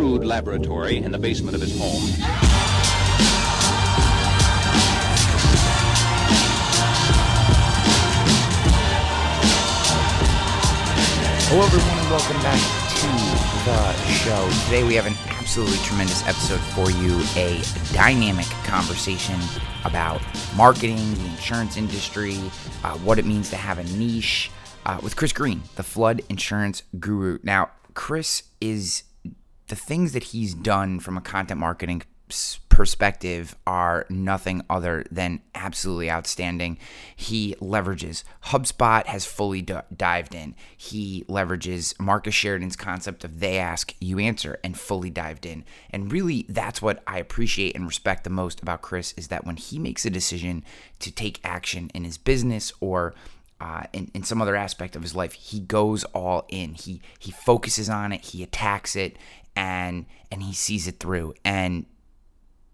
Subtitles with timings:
[0.00, 2.00] crude laboratory in the basement of his home.
[11.48, 12.58] Hello, everyone, and welcome back
[12.96, 13.08] to
[13.66, 14.48] the show.
[14.64, 17.60] Today, we have an absolutely tremendous episode for you a
[17.92, 19.38] dynamic conversation
[19.84, 20.22] about
[20.56, 22.38] marketing, the insurance industry,
[22.84, 24.50] uh, what it means to have a niche
[24.86, 27.38] uh, with Chris Greene, the flood insurance guru.
[27.42, 29.02] Now, Chris is
[29.70, 32.02] the things that he's done from a content marketing
[32.68, 36.78] perspective are nothing other than absolutely outstanding.
[37.16, 40.54] He leverages HubSpot has fully d- dived in.
[40.76, 45.64] He leverages Marcus Sheridan's concept of they ask, you answer and fully dived in.
[45.90, 49.56] And really that's what I appreciate and respect the most about Chris is that when
[49.56, 50.64] he makes a decision
[51.00, 53.14] to take action in his business or
[53.60, 56.72] uh, in, in some other aspect of his life, he goes all in.
[56.72, 58.24] He he focuses on it.
[58.24, 59.18] He attacks it,
[59.56, 61.34] and and he sees it through.
[61.44, 61.86] And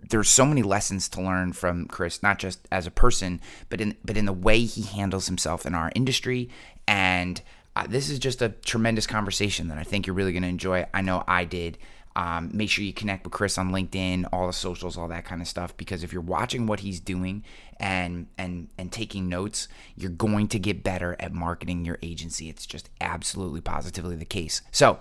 [0.08, 3.96] there's so many lessons to learn from Chris, not just as a person, but in
[4.04, 6.48] but in the way he handles himself in our industry.
[6.86, 7.40] And
[7.74, 10.86] uh, this is just a tremendous conversation that I think you're really going to enjoy.
[10.94, 11.78] I know I did.
[12.14, 15.42] Um, make sure you connect with Chris on LinkedIn, all the socials, all that kind
[15.42, 15.76] of stuff.
[15.76, 17.44] Because if you're watching what he's doing
[17.78, 22.48] and and and taking notes, you're going to get better at marketing your agency.
[22.48, 24.62] It's just absolutely positively the case.
[24.70, 24.98] So.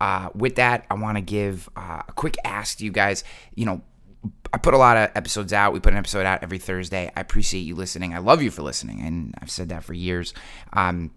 [0.00, 3.24] Uh, with that, I want to give uh, a quick ask to you guys.
[3.54, 3.82] You know,
[4.52, 5.72] I put a lot of episodes out.
[5.72, 7.10] We put an episode out every Thursday.
[7.16, 8.14] I appreciate you listening.
[8.14, 10.34] I love you for listening, and I've said that for years.
[10.72, 11.12] Um,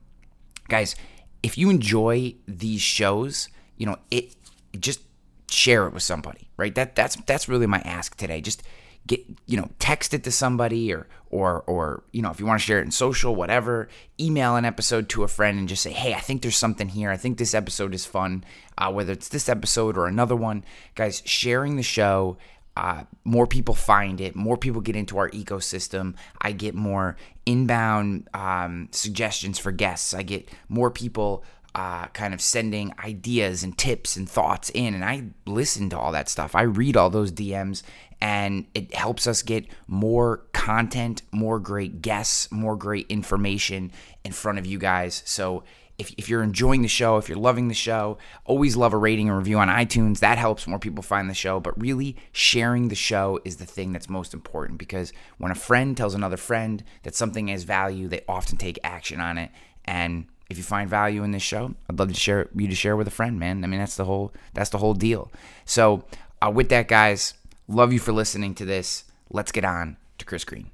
[0.67, 0.95] guys,
[1.44, 4.36] if you enjoy these shows, you know it.
[4.80, 5.02] Just
[5.50, 6.73] share it with somebody, right?
[6.75, 8.42] That that's that's really my ask today.
[8.42, 8.64] Just
[9.10, 12.60] get you know text it to somebody or or or you know if you want
[12.60, 15.92] to share it in social whatever email an episode to a friend and just say
[15.92, 18.44] hey i think there's something here i think this episode is fun
[18.78, 20.64] uh, whether it's this episode or another one
[20.94, 22.38] guys sharing the show
[22.78, 26.16] uh, more people find it, more people get into our ecosystem.
[26.42, 30.14] I get more inbound um, suggestions for guests.
[30.14, 31.44] I get more people
[31.76, 36.12] uh, kind of sending ideas and tips and thoughts in, and I listen to all
[36.14, 36.56] that stuff.
[36.56, 37.83] I read all those DMs,
[38.22, 43.92] and it helps us get more content, more great guests, more great information
[44.24, 45.24] in front of you guys.
[45.26, 45.64] So
[46.00, 49.28] if, if you're enjoying the show, if you're loving the show, always love a rating
[49.28, 50.20] and review on iTunes.
[50.20, 51.60] That helps more people find the show.
[51.60, 55.96] But really, sharing the show is the thing that's most important because when a friend
[55.96, 59.52] tells another friend that something has value, they often take action on it.
[59.84, 62.96] And if you find value in this show, I'd love to share you to share
[62.96, 63.64] with a friend, man.
[63.64, 65.32] I mean, that's the whole that's the whole deal.
[65.66, 66.06] So,
[66.42, 67.34] uh, with that, guys,
[67.70, 69.06] love you for listening to this.
[69.30, 70.72] Let's get on to Chris Greene.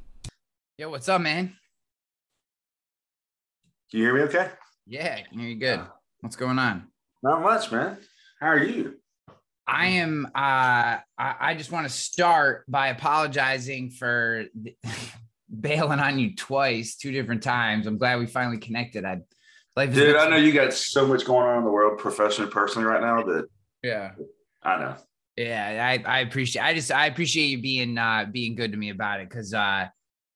[0.78, 1.56] Yo, what's up, man?
[3.92, 4.50] Can you hear me okay?
[4.88, 5.82] Yeah, you're good.
[6.22, 6.88] What's going on?
[7.22, 7.98] Not much, man.
[8.40, 8.96] How are you?
[9.68, 10.26] I am.
[10.28, 14.46] Uh, I, I just want to start by apologizing for
[15.60, 17.88] bailing on you twice, two different times.
[17.88, 19.06] I'm glad we finally connected.
[19.06, 19.22] I,
[19.76, 22.88] life dude, I know you got so much going on in the world, professionally, personally,
[22.88, 23.24] right now.
[23.24, 23.48] That
[23.84, 24.12] yeah,
[24.64, 24.96] I know.
[25.38, 26.62] Yeah, I, I appreciate.
[26.62, 29.88] I just I appreciate you being uh being good to me about it because uh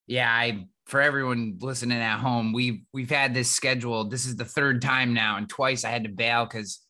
[0.08, 4.12] yeah I for everyone listening at home, we've we've had this scheduled.
[4.12, 6.82] This is the third time now, and twice I had to bail because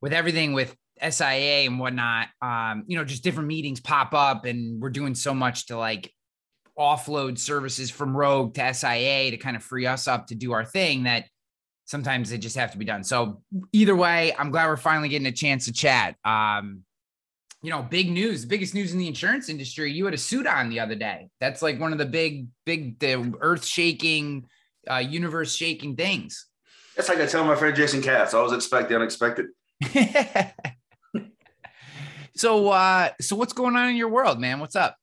[0.00, 4.82] with everything with SIA and whatnot, um, you know, just different meetings pop up, and
[4.82, 6.12] we're doing so much to like
[6.78, 10.64] offload services from Rogue to SIA to kind of free us up to do our
[10.64, 11.24] thing that
[11.86, 13.02] sometimes they just have to be done.
[13.02, 13.42] So
[13.72, 16.16] either way, I'm glad we're finally getting a chance to chat.
[16.24, 16.82] Um,
[17.62, 19.92] you know, big news, biggest news in the insurance industry.
[19.92, 21.28] You had a suit on the other day.
[21.40, 24.46] That's like one of the big, big, the earth shaking,
[24.88, 26.46] uh, universe shaking things.
[26.96, 28.34] That's like I tell my friend Jason Katz.
[28.34, 29.46] I Always expect the unexpected.
[32.36, 34.60] so, uh, so what's going on in your world, man?
[34.60, 34.96] What's up?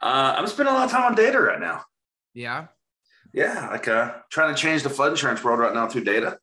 [0.00, 1.82] Uh, I'm spending a lot of time on data right now.
[2.34, 2.68] Yeah.
[3.32, 6.38] Yeah, like uh, trying to change the flood insurance world right now through data.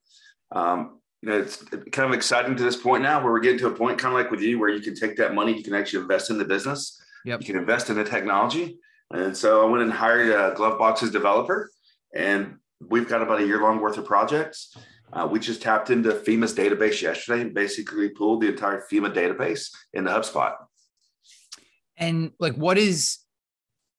[0.52, 3.68] Um, you know, it's kind of exciting to this point now where we're getting to
[3.68, 5.74] a point kind of like with you where you can take that money, you can
[5.74, 7.02] actually invest in the business.
[7.26, 7.42] Yep.
[7.42, 8.78] You can invest in the technology.
[9.12, 11.72] And so I went and hired a Gloveboxes developer
[12.14, 14.76] and we've got about a year long worth of projects.
[15.12, 19.70] Uh, we just tapped into FEMA's database yesterday and basically pulled the entire FEMA database
[19.94, 20.56] into HubSpot.
[21.98, 23.18] And like, what is,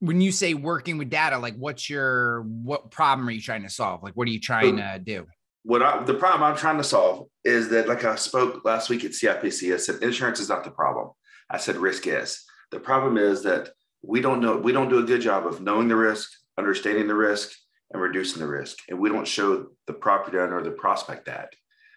[0.00, 3.70] when you say working with data, like what's your, what problem are you trying to
[3.70, 4.02] solve?
[4.02, 5.26] Like, what are you trying so, to do?
[5.68, 9.04] What I, the problem I'm trying to solve is that, like I spoke last week
[9.04, 11.10] at CIPC, I said insurance is not the problem.
[11.50, 12.42] I said risk is.
[12.70, 13.68] The problem is that
[14.00, 17.14] we don't know, we don't do a good job of knowing the risk, understanding the
[17.14, 17.52] risk,
[17.90, 18.78] and reducing the risk.
[18.88, 21.52] And we don't show the property owner or the prospect that.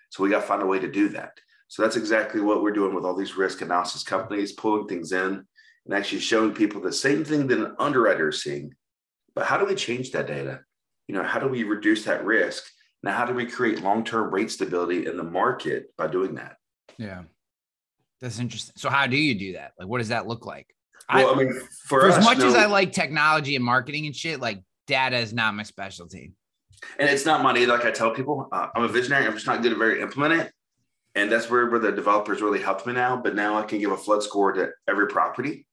[0.10, 1.32] So we got to find a way to do that.
[1.70, 5.46] So that's exactly what we're doing with all these risk analysis companies, pulling things in
[5.86, 8.74] and actually showing people the same thing that an underwriter is seeing.
[9.34, 10.60] But how do we change that data?
[11.08, 12.66] You know, how do we reduce that risk?
[13.04, 16.58] Now, how do we create long-term rate stability in the market by doing that?
[16.98, 17.24] Yeah.
[18.20, 18.74] That's interesting.
[18.78, 19.72] So how do you do that?
[19.80, 20.68] Like, what does that look like?
[21.12, 21.54] Well, I, I mean,
[21.86, 24.62] for, for us, as much no, as I like technology and marketing and shit, like
[24.86, 26.34] data is not my specialty.
[27.00, 27.66] and it's not money.
[27.66, 29.26] Like I tell people, uh, I'm a visionary.
[29.26, 30.52] I'm just not good at very implement it.
[31.16, 33.18] And that's where, where the developers really helped me now.
[33.18, 35.66] But now I can give a flood score to every property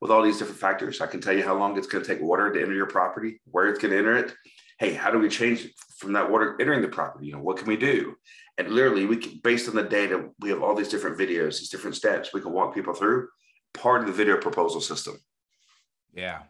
[0.00, 1.00] with all these different factors.
[1.00, 3.40] I can tell you how long it's going to take water to enter your property,
[3.46, 4.34] where it's going to enter it.
[4.78, 7.26] Hey, how do we change from that water entering the property?
[7.26, 8.14] You know, what can we do?
[8.56, 11.68] And literally, we can, based on the data, we have all these different videos, these
[11.68, 13.28] different steps we can walk people through.
[13.74, 15.18] Part of the video proposal system.
[16.14, 16.42] Yeah.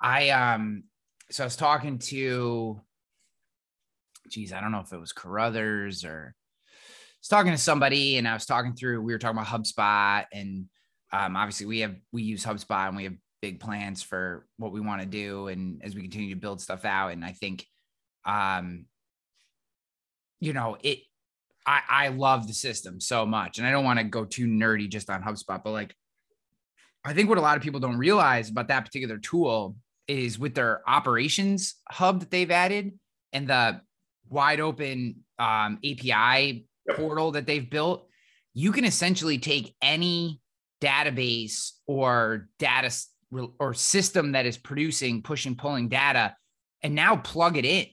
[0.00, 0.84] I um
[1.30, 2.80] so I was talking to
[4.28, 6.76] geez, I don't know if it was Carruthers or I
[7.20, 10.66] was talking to somebody and I was talking through, we were talking about HubSpot and
[11.12, 14.80] um obviously we have we use HubSpot and we have big plans for what we
[14.80, 17.12] want to do and as we continue to build stuff out.
[17.12, 17.66] And I think
[18.24, 18.86] um
[20.40, 21.00] you know it
[21.66, 24.88] I, I love the system so much and I don't want to go too nerdy
[24.88, 25.94] just on HubSpot, but like
[27.04, 29.76] I think what a lot of people don't realize about that particular tool
[30.08, 32.98] is with their operations hub that they've added
[33.34, 33.80] and the
[34.30, 36.96] wide open um, API Yep.
[36.98, 38.06] portal that they've built,
[38.52, 40.40] you can essentially take any
[40.82, 42.90] database or data
[43.58, 46.36] or system that is producing, pushing, pulling data
[46.82, 47.86] and now plug it in.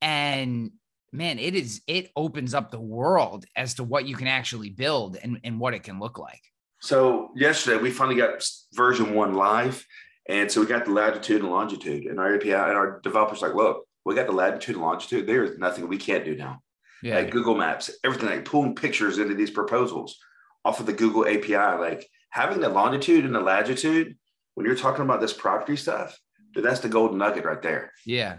[0.00, 0.70] And
[1.12, 5.16] man, it is, it opens up the world as to what you can actually build
[5.22, 6.40] and, and what it can look like.
[6.80, 8.44] So yesterday we finally got
[8.74, 9.84] version one live,
[10.28, 13.54] and so we got the latitude and longitude, and our API and our developers like,
[13.54, 15.26] look, we got the latitude and longitude.
[15.26, 16.60] There is nothing we can't do now.
[17.02, 17.16] Yeah.
[17.16, 20.18] Like Google Maps, everything like pulling pictures into these proposals
[20.64, 24.16] off of the Google API, like having the longitude and the latitude
[24.58, 26.18] when you're talking about this property stuff,
[26.52, 27.92] dude, that's the golden nugget right there.
[28.04, 28.38] Yeah.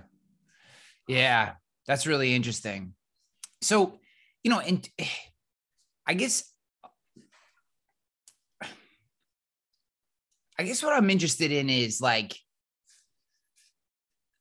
[1.07, 1.53] Yeah.
[1.87, 2.93] That's really interesting.
[3.61, 3.97] So,
[4.43, 4.85] you know, and
[6.05, 6.43] I guess
[8.61, 8.67] I
[10.63, 12.35] guess what I'm interested in is like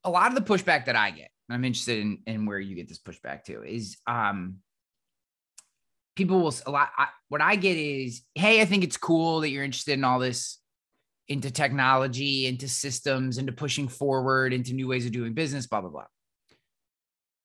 [0.02, 1.31] a lot of the pushback that I get.
[1.48, 4.56] and I'm interested in, in where you get this pushback to is um
[6.16, 9.50] people will a lot I, what I get is, hey, I think it's cool that
[9.50, 10.57] you're interested in all this
[11.28, 15.90] into technology, into systems, into pushing forward, into new ways of doing business, blah, blah,
[15.90, 16.06] blah.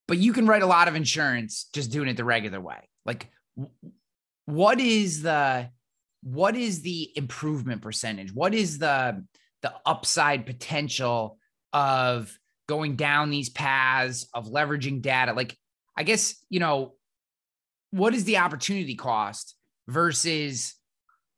[0.08, 2.88] But you can write a lot of insurance just doing it the regular way.
[3.06, 3.30] Like,
[4.46, 5.70] what is the
[6.24, 8.34] what is the improvement percentage?
[8.34, 9.26] What is the
[9.62, 11.38] the upside potential
[11.72, 12.38] of
[12.68, 15.34] going down these paths of leveraging data?
[15.34, 15.58] Like,
[15.98, 16.94] I guess, you know,
[17.92, 19.56] what is the opportunity cost
[19.88, 20.76] versus,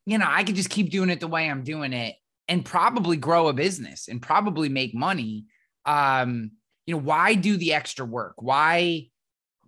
[0.06, 2.16] you know, I could just keep doing it the way I'm doing it
[2.48, 5.46] and probably grow a business and probably make money.
[5.84, 6.52] Um,
[6.86, 8.34] you know, why do the extra work?
[8.38, 9.08] Why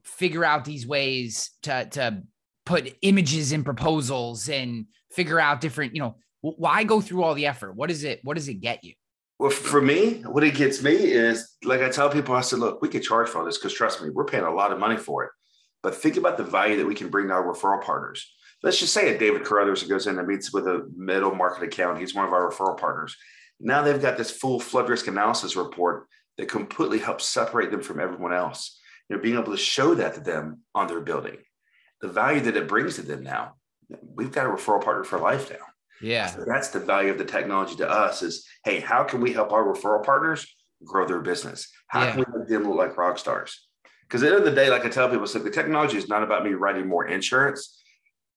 [0.04, 2.22] figure out these ways to to
[2.64, 7.46] put images in proposals and figure out different, you know, why go through all the
[7.46, 7.74] effort?
[7.74, 8.20] What is it?
[8.22, 8.94] What does it get you?
[9.38, 12.82] Well, for me, what it gets me is like I tell people, I said, look,
[12.82, 15.24] we could charge for this because trust me, we're paying a lot of money for
[15.24, 15.30] it.
[15.82, 18.30] But think about the value that we can bring to our referral partners.
[18.62, 21.62] Let's just say a David Carruthers who goes in and meets with a middle market
[21.64, 21.98] account.
[21.98, 23.16] He's one of our referral partners.
[23.60, 28.00] Now they've got this full flood risk analysis report that completely helps separate them from
[28.00, 28.80] everyone else.
[29.08, 31.38] You know, being able to show that to them on their building,
[32.00, 33.54] the value that it brings to them now.
[34.14, 35.64] We've got a referral partner for life now.
[36.00, 36.26] Yeah.
[36.26, 39.52] So that's the value of the technology to us is, hey, how can we help
[39.52, 40.46] our referral partners
[40.84, 41.68] grow their business?
[41.86, 42.12] How Yeah.
[42.12, 43.66] can we make them look like rock stars?
[44.02, 46.08] Because at the end of the day, like I tell people, like the technology is
[46.08, 47.77] not about me writing more insurance.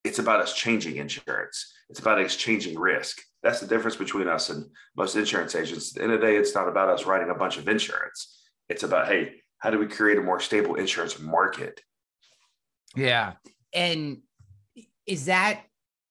[0.03, 1.73] It's about us changing insurance.
[1.89, 3.21] It's about exchanging risk.
[3.43, 4.65] That's the difference between us and
[4.95, 5.91] most insurance agents.
[5.91, 8.43] At the end of the day, it's not about us writing a bunch of insurance.
[8.69, 11.81] It's about, hey, how do we create a more stable insurance market?
[12.95, 13.33] Yeah.
[13.73, 14.21] And
[15.05, 15.61] is that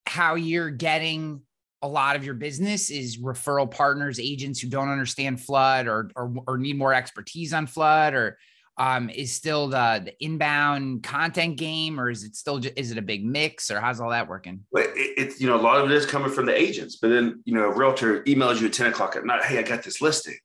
[0.06, 1.42] how you're getting
[1.82, 6.32] a lot of your business is referral partners, agents who don't understand flood or or,
[6.46, 8.38] or need more expertise on flood or
[8.80, 13.02] um, is still the, the inbound content game or is it still is it a
[13.02, 14.64] big mix or how's all that working?
[14.72, 16.96] But it, it's you know a lot of it is coming from the agents.
[16.96, 19.44] But then you know a realtor emails you at ten o'clock at night.
[19.44, 20.38] Hey, I got this listing.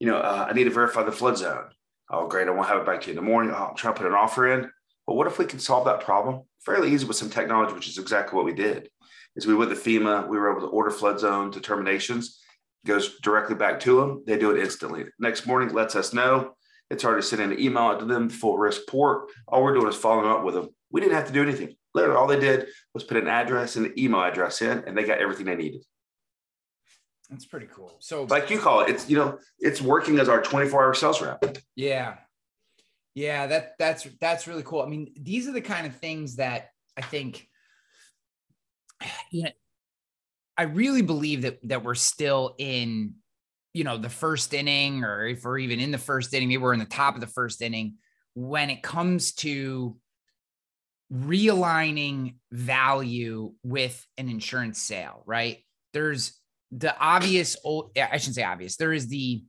[0.00, 1.66] You know, uh, I need to verify the flood zone.
[2.10, 2.48] Oh, great!
[2.48, 3.54] I won't have it back to you in the morning.
[3.54, 4.70] Oh, I'm trying to put an offer in.
[5.06, 7.96] But what if we could solve that problem fairly easy with some technology, which is
[7.96, 8.90] exactly what we did.
[9.36, 10.28] Is we went to FEMA.
[10.28, 12.40] We were able to order flood zone determinations.
[12.84, 14.24] Goes directly back to them.
[14.26, 15.04] They do it instantly.
[15.18, 16.55] Next morning, lets us know.
[16.90, 19.28] It's already sending an email out to them, full risk port.
[19.48, 20.68] All we're doing is following up with them.
[20.90, 21.74] We didn't have to do anything.
[21.94, 25.04] Literally, all they did was put an address and an email address in, and they
[25.04, 25.82] got everything they needed.
[27.30, 27.96] That's pretty cool.
[27.98, 31.20] So, like you call it, it's you know, it's working as our 24 hour sales
[31.20, 31.42] rep.
[31.74, 32.16] Yeah,
[33.16, 34.82] yeah, that that's that's really cool.
[34.82, 37.48] I mean, these are the kind of things that I think,
[39.32, 39.50] you know,
[40.56, 43.14] I really believe that that we're still in,
[43.76, 46.72] you know, the first inning, or if we're even in the first inning, maybe we're
[46.72, 47.96] in the top of the first inning
[48.32, 49.94] when it comes to
[51.12, 55.58] realigning value with an insurance sale, right?
[55.92, 56.40] There's
[56.72, 59.44] the obvious, I shouldn't say obvious, there is the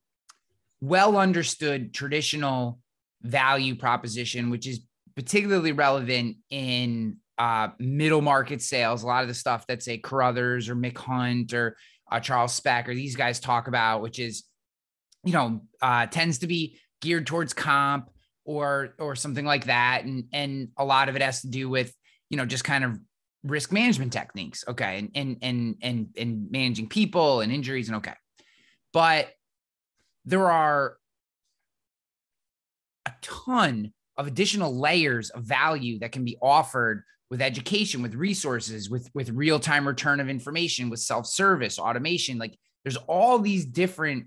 [0.82, 2.80] well understood traditional
[3.22, 4.82] value proposition, which is
[5.16, 9.04] particularly relevant in uh, middle market sales.
[9.04, 11.78] A lot of the stuff that say Carruthers or Mick Hunt or
[12.12, 14.44] uh, Charles Specht or these guys talk about, which is,
[15.24, 18.10] you know, uh, tends to be geared towards comp
[18.46, 21.94] or or something like that, and and a lot of it has to do with
[22.30, 22.98] you know just kind of
[23.44, 24.64] risk management techniques.
[24.68, 28.14] Okay, and and and and and managing people and injuries and okay,
[28.94, 29.30] but
[30.26, 30.98] there are
[33.06, 38.90] a ton of additional layers of value that can be offered with education with resources
[38.90, 44.26] with with real-time return of information with self-service automation like there's all these different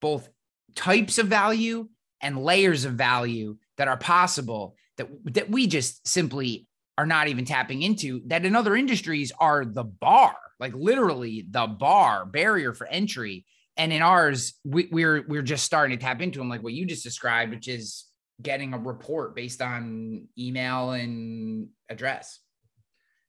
[0.00, 0.28] both
[0.74, 1.88] types of value
[2.22, 7.44] and layers of value that are possible that that we just simply are not even
[7.44, 12.86] tapping into that in other industries are the bar like literally the bar barrier for
[12.86, 13.44] entry.
[13.76, 16.84] And in ours we, we're we're just starting to tap into them like what you
[16.84, 18.04] just described which is
[18.40, 22.40] getting a report based on email and address.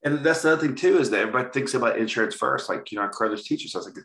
[0.03, 2.69] And that's the other thing too is that everybody thinks about insurance first.
[2.69, 3.97] Like you know, our Carruthers teachers, I was like,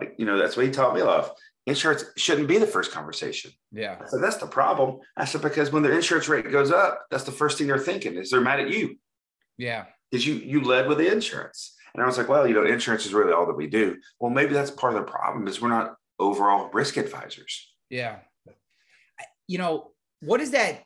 [0.00, 1.30] like you know, that's what he taught me of.
[1.66, 3.52] Insurance shouldn't be the first conversation.
[3.70, 4.04] Yeah.
[4.06, 4.98] So that's the problem.
[5.16, 8.16] I said because when their insurance rate goes up, that's the first thing they're thinking
[8.16, 8.96] is they're mad at you.
[9.58, 9.86] Yeah.
[10.10, 11.76] Because you you led with the insurance.
[11.94, 13.96] And I was like, well, you know, insurance is really all that we do.
[14.18, 17.70] Well, maybe that's part of the problem is we're not overall risk advisors.
[17.90, 18.18] Yeah.
[19.46, 19.91] You know,
[20.22, 20.84] what is that?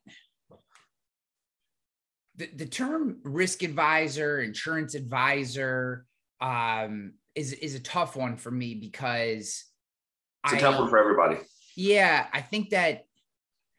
[2.36, 6.06] The, the term risk advisor, insurance advisor,
[6.40, 9.64] um, is is a tough one for me because
[10.44, 11.36] it's a I, tough one for everybody.
[11.76, 13.04] Yeah, I think that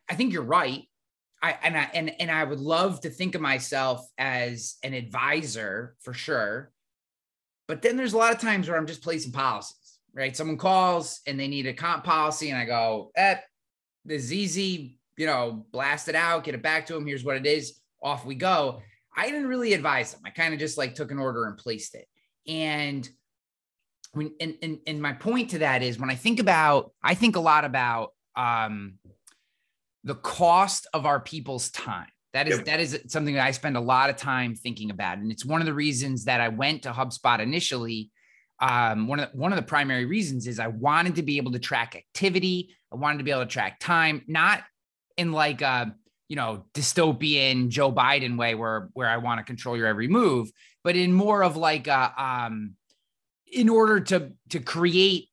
[0.09, 0.83] I think you're right.
[1.41, 5.95] I and I and and I would love to think of myself as an advisor
[6.01, 6.71] for sure.
[7.67, 10.37] But then there's a lot of times where I'm just placing policies, right?
[10.37, 13.37] Someone calls and they need a comp policy, and I go, eh,
[14.05, 17.05] this is easy you know, blast it out, get it back to him.
[17.05, 17.79] Here's what it is.
[18.01, 18.81] Off we go.
[19.15, 20.21] I didn't really advise them.
[20.23, 22.07] I kind of just like took an order and placed it.
[22.47, 23.09] And
[24.13, 27.35] when and, and and my point to that is when I think about, I think
[27.35, 28.99] a lot about um
[30.03, 32.07] the cost of our people's time.
[32.33, 32.65] That is yep.
[32.65, 35.17] that is something that I spend a lot of time thinking about.
[35.17, 38.11] And it's one of the reasons that I went to HubSpot initially.
[38.59, 41.51] Um, one of the, one of the primary reasons is I wanted to be able
[41.53, 42.75] to track activity.
[42.91, 44.63] I wanted to be able to track time, not
[45.17, 45.95] in like a
[46.29, 50.51] you know dystopian Joe Biden way where where I want to control your every move,
[50.83, 52.75] but in more of like a um
[53.51, 55.29] in order to to create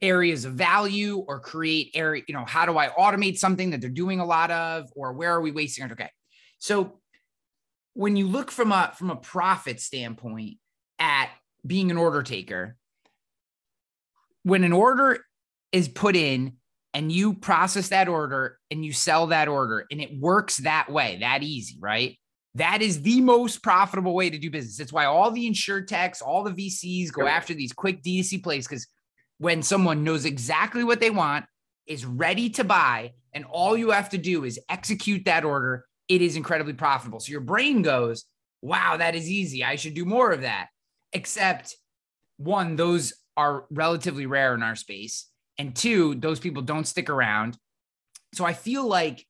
[0.00, 3.90] areas of value or create area you know how do I automate something that they're
[3.90, 6.10] doing a lot of or where are we wasting it okay.
[6.58, 6.98] So
[7.94, 10.58] when you look from a from a profit standpoint
[11.00, 11.30] at
[11.66, 12.76] being an order taker
[14.44, 15.24] when an order
[15.72, 16.57] is put in
[16.94, 21.18] and you process that order and you sell that order and it works that way,
[21.20, 22.16] that easy, right?
[22.54, 24.80] That is the most profitable way to do business.
[24.80, 28.86] It's why all the insurtechs, all the VCs go after these quick DTC plays because
[29.38, 31.44] when someone knows exactly what they want,
[31.86, 36.22] is ready to buy, and all you have to do is execute that order, it
[36.22, 37.20] is incredibly profitable.
[37.20, 38.24] So your brain goes,
[38.62, 39.64] wow, that is easy.
[39.64, 40.68] I should do more of that.
[41.12, 41.74] Except
[42.36, 45.26] one, those are relatively rare in our space.
[45.58, 47.58] And two, those people don't stick around.
[48.34, 49.26] So I feel like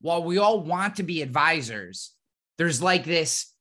[0.00, 2.12] while we all want to be advisors,
[2.58, 3.52] there's like this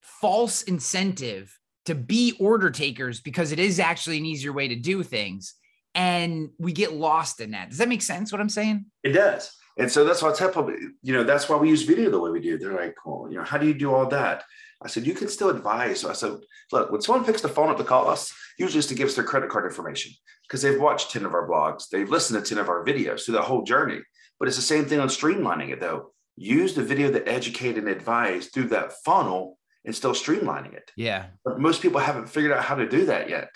[0.00, 5.02] false incentive to be order takers because it is actually an easier way to do
[5.02, 5.54] things.
[5.94, 7.70] And we get lost in that.
[7.70, 8.86] Does that make sense what I'm saying?
[9.02, 9.50] It does.
[9.78, 12.18] And so that's why I tell people, you know, that's why we use video the
[12.18, 12.58] way we do.
[12.58, 14.44] They're like, well, you know, how do you do all that?
[14.82, 16.00] I said, you can still advise.
[16.00, 16.36] So I said,
[16.72, 19.14] look, when someone picks the phone up to call us, usually it's to give us
[19.14, 20.12] their credit card information
[20.46, 23.34] because they've watched 10 of our blogs, they've listened to 10 of our videos through
[23.34, 24.00] the whole journey.
[24.38, 26.12] But it's the same thing on streamlining it though.
[26.36, 30.90] Use the video to educate and advise through that funnel and still streamlining it.
[30.96, 31.26] Yeah.
[31.44, 33.48] But most people haven't figured out how to do that yet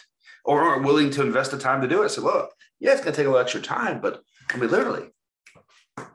[0.45, 2.09] or aren't willing to invest the time to do it.
[2.09, 5.11] So look, yeah, it's gonna take a little extra time, but I mean literally.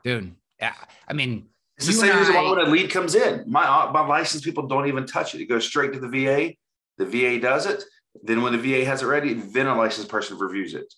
[0.02, 0.74] Dude, yeah.
[1.06, 3.90] I mean, It's the You same reason why when a lead comes in, my uh,
[3.92, 5.40] my licensed people don't even touch it.
[5.40, 6.54] It goes straight to the VA.
[6.98, 7.84] The VA does it.
[8.22, 10.92] Then when the VA has it ready, then a licensed person reviews it.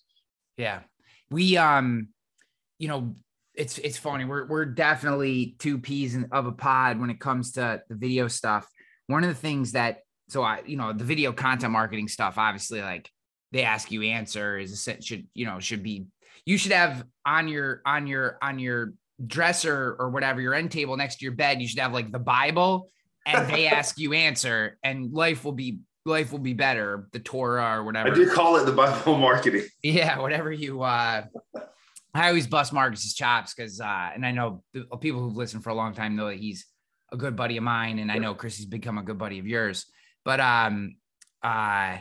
[0.57, 0.81] Yeah.
[1.29, 2.09] We um,
[2.77, 3.15] you know,
[3.53, 4.25] it's it's funny.
[4.25, 8.27] We're we're definitely two peas in, of a pod when it comes to the video
[8.27, 8.67] stuff.
[9.07, 12.81] One of the things that so I, you know, the video content marketing stuff, obviously,
[12.81, 13.09] like
[13.51, 16.05] they ask you answer is a- should you know should be
[16.45, 18.93] you should have on your on your on your
[19.25, 22.19] dresser or whatever your end table next to your bed you should have like the
[22.19, 22.89] bible
[23.25, 27.77] and they ask you answer and life will be life will be better the torah
[27.77, 29.65] or whatever I do call it the Bible marketing.
[29.83, 31.23] yeah, whatever you uh
[32.11, 35.69] I always bust Marcus's chops because uh and I know the people who've listened for
[35.69, 36.65] a long time know that he's
[37.11, 39.45] a good buddy of mine and I know Chris has become a good buddy of
[39.47, 39.85] yours.
[40.23, 40.95] But um
[41.43, 41.97] uh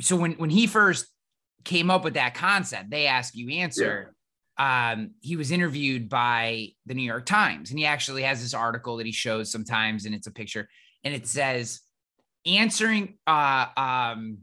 [0.00, 1.06] so when when he first
[1.64, 4.13] came up with that concept, they ask you answer.
[4.56, 8.98] Um, he was interviewed by the New York Times, and he actually has this article
[8.98, 10.68] that he shows sometimes, and it's a picture,
[11.02, 11.80] and it says
[12.46, 14.38] answering uh um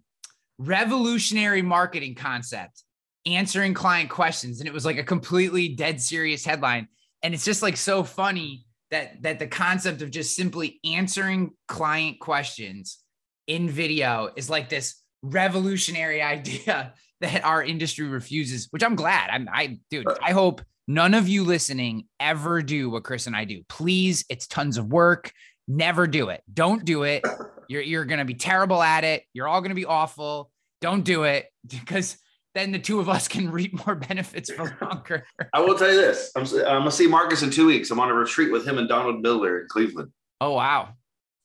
[0.58, 2.84] revolutionary marketing concept
[3.25, 6.88] answering client questions and it was like a completely dead serious headline
[7.22, 12.20] and it's just like so funny that that the concept of just simply answering client
[12.20, 13.00] questions
[13.48, 19.30] in video is like this revolutionary idea that our industry refuses which i'm glad.
[19.30, 23.46] I'm i dude i hope none of you listening ever do what chris and i
[23.46, 23.62] do.
[23.70, 25.32] Please it's tons of work.
[25.68, 26.42] Never do it.
[26.51, 27.24] Don't do it.
[27.70, 29.24] You're you're going to be terrible at it.
[29.34, 30.51] You're all going to be awful.
[30.82, 32.18] Don't do it because
[32.54, 35.25] then the two of us can reap more benefits for longer.
[35.54, 37.90] I will tell you this: I'm, I'm gonna see Marcus in two weeks.
[37.92, 40.12] I'm on a retreat with him and Donald Miller in Cleveland.
[40.42, 40.90] Oh wow,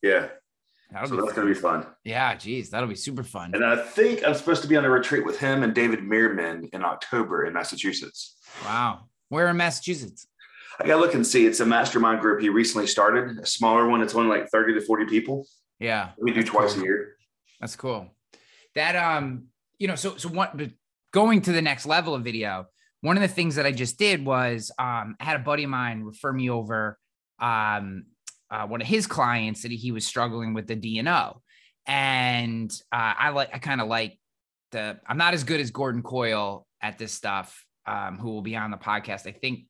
[0.03, 0.29] Yeah,
[1.03, 1.87] that'll so that's gonna be fun.
[2.05, 3.53] yeah, geez, that'll be super fun.
[3.55, 6.69] And I think I'm supposed to be on a retreat with him and David Meerman
[6.73, 8.37] in October in Massachusetts.
[8.65, 10.27] Wow, where in Massachusetts?
[10.79, 11.47] I gotta look and see.
[11.47, 14.03] It's a mastermind group he recently started, a smaller one.
[14.03, 15.47] It's only like 30 to 40 people.
[15.79, 16.83] Yeah, We do twice cool.
[16.83, 17.17] a year.
[17.61, 18.11] That's cool.
[18.75, 19.47] That um,
[19.79, 20.57] you know, so so what?
[20.57, 20.71] But
[21.13, 22.67] going to the next level of video,
[23.01, 25.71] one of the things that I just did was um, I had a buddy of
[25.71, 26.99] mine refer me over
[27.39, 28.05] um
[28.51, 31.39] uh, one of his clients that he was struggling with the DNO,
[31.87, 34.19] and uh, I like I kind of like
[34.73, 38.57] the I'm not as good as Gordon Coyle at this stuff, um, who will be
[38.57, 39.27] on the podcast.
[39.27, 39.65] I think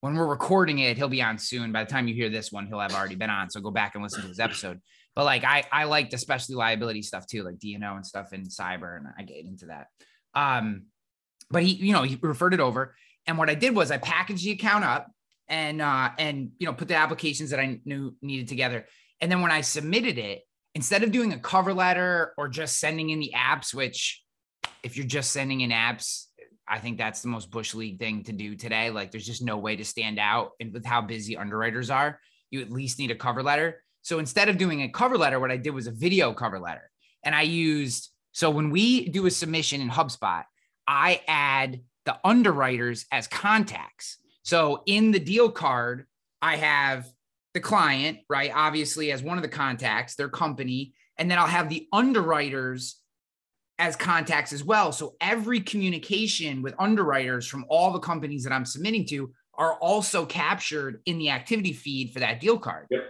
[0.00, 1.72] when we're recording it, he'll be on soon.
[1.72, 3.50] By the time you hear this one, he'll have already been on.
[3.50, 4.80] So go back and listen to his episode.
[5.14, 8.96] But like I I liked especially liability stuff too, like DNO and stuff in cyber,
[8.96, 9.86] and I get into that.
[10.34, 10.86] Um,
[11.50, 12.94] but he, you know, he referred it over.
[13.26, 15.10] And what I did was I packaged the account up
[15.48, 18.86] and uh and you know put the applications that I knew needed together.
[19.20, 20.42] And then when I submitted it,
[20.74, 24.22] instead of doing a cover letter or just sending in the apps, which
[24.82, 26.26] if you're just sending in apps,
[26.68, 28.90] I think that's the most bush league thing to do today.
[28.90, 32.60] Like there's just no way to stand out and with how busy underwriters are, you
[32.60, 33.82] at least need a cover letter.
[34.02, 36.90] So instead of doing a cover letter, what I did was a video cover letter.
[37.24, 40.44] And I used so when we do a submission in HubSpot,
[40.86, 44.18] I add the underwriters as contacts.
[44.46, 46.06] So in the deal card,
[46.40, 47.08] I have
[47.52, 48.52] the client, right?
[48.54, 53.00] Obviously, as one of the contacts, their company, and then I'll have the underwriters
[53.80, 54.92] as contacts as well.
[54.92, 60.24] So every communication with underwriters from all the companies that I'm submitting to are also
[60.24, 62.86] captured in the activity feed for that deal card.
[62.88, 63.02] Yep.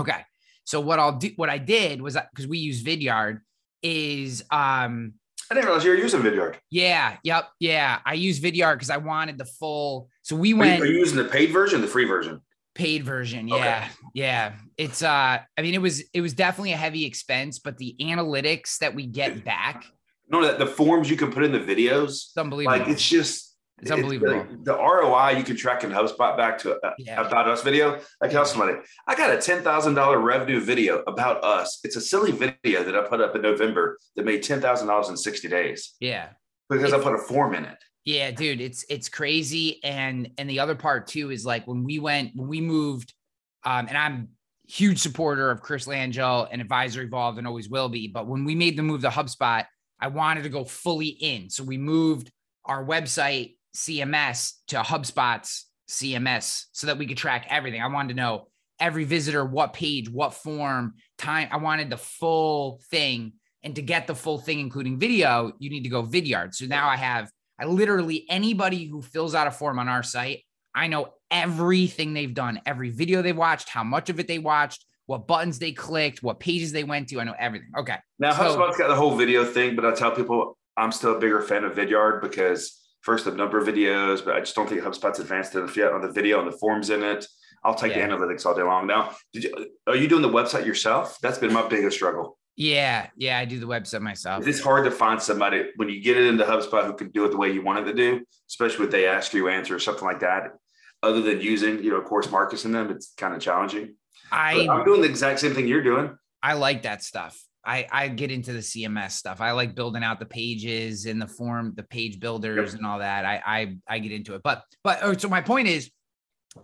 [0.00, 0.24] Okay.
[0.64, 3.40] So what I'll do, what I did was because we use Vidyard,
[3.82, 5.12] is um
[5.50, 6.56] I didn't realize you were using Vidyard.
[6.70, 7.98] yeah, yep, yeah.
[8.06, 10.08] I use Vidyard because I wanted the full.
[10.22, 12.40] So we Are you, went are you using the paid version, the free version?
[12.74, 13.52] paid version.
[13.52, 13.62] Okay.
[13.62, 14.52] Yeah, yeah.
[14.78, 18.78] It's uh, I mean, it was it was definitely a heavy expense, but the analytics
[18.78, 19.84] that we get back,
[20.30, 22.78] No, that the forms you can put in the videos, it's unbelievable.
[22.78, 24.38] like it's just It's unbelievable.
[24.38, 27.20] like, the ROI you can track in HubSpot back to a, Yeah.
[27.26, 28.00] about us video.
[28.22, 31.80] I tell somebody, I got a ten thousand dollar revenue video about us.
[31.84, 35.08] It's a silly video that I put up in November that made ten thousand dollars
[35.10, 36.28] in sixty days yeah.
[36.70, 37.78] because I put a form in it.
[38.04, 39.82] Yeah, dude, it's it's crazy.
[39.84, 43.14] And and the other part too is like when we went when we moved,
[43.64, 44.28] um, and I'm
[44.66, 48.08] huge supporter of Chris Langille and Advisor Evolved and always will be.
[48.08, 49.64] But when we made the move to HubSpot,
[50.00, 51.50] I wanted to go fully in.
[51.50, 52.30] So we moved
[52.64, 57.82] our website CMS to HubSpot's CMS so that we could track everything.
[57.82, 58.48] I wanted to know
[58.80, 61.48] every visitor, what page, what form, time.
[61.52, 63.34] I wanted the full thing.
[63.62, 66.52] And to get the full thing, including video, you need to go Vidyard.
[66.52, 67.30] So now I have
[67.62, 70.40] I literally anybody who fills out a form on our site,
[70.74, 74.84] I know everything they've done, every video they watched, how much of it they watched,
[75.06, 77.20] what buttons they clicked, what pages they went to.
[77.20, 77.68] I know everything.
[77.78, 77.96] Okay.
[78.18, 81.20] Now So- HubSpot's got the whole video thing, but I tell people I'm still a
[81.20, 84.80] bigger fan of Vidyard because first the number of videos, but I just don't think
[84.82, 87.24] HubSpot's advanced enough yet on the video and the forms in it.
[87.62, 88.08] I'll take Yeah.
[88.08, 88.88] the analytics all day long.
[88.88, 91.16] Now, did you, are you doing the website yourself?
[91.22, 92.38] That's been my biggest struggle.
[92.56, 94.46] Yeah, yeah, I do the website myself.
[94.46, 97.30] It's hard to find somebody when you get it into HubSpot who can do it
[97.30, 100.04] the way you want it to do, especially when they ask you answer or something
[100.04, 100.52] like that.
[101.02, 103.94] Other than using, you know, of course, Marcus in them, it's kind of challenging.
[104.30, 106.16] But I I'm doing the exact same thing you're doing.
[106.42, 107.42] I like that stuff.
[107.64, 109.40] I I get into the CMS stuff.
[109.40, 113.24] I like building out the pages and the form, the page builders and all that.
[113.24, 114.42] I I I get into it.
[114.44, 115.90] But but oh, so my point is,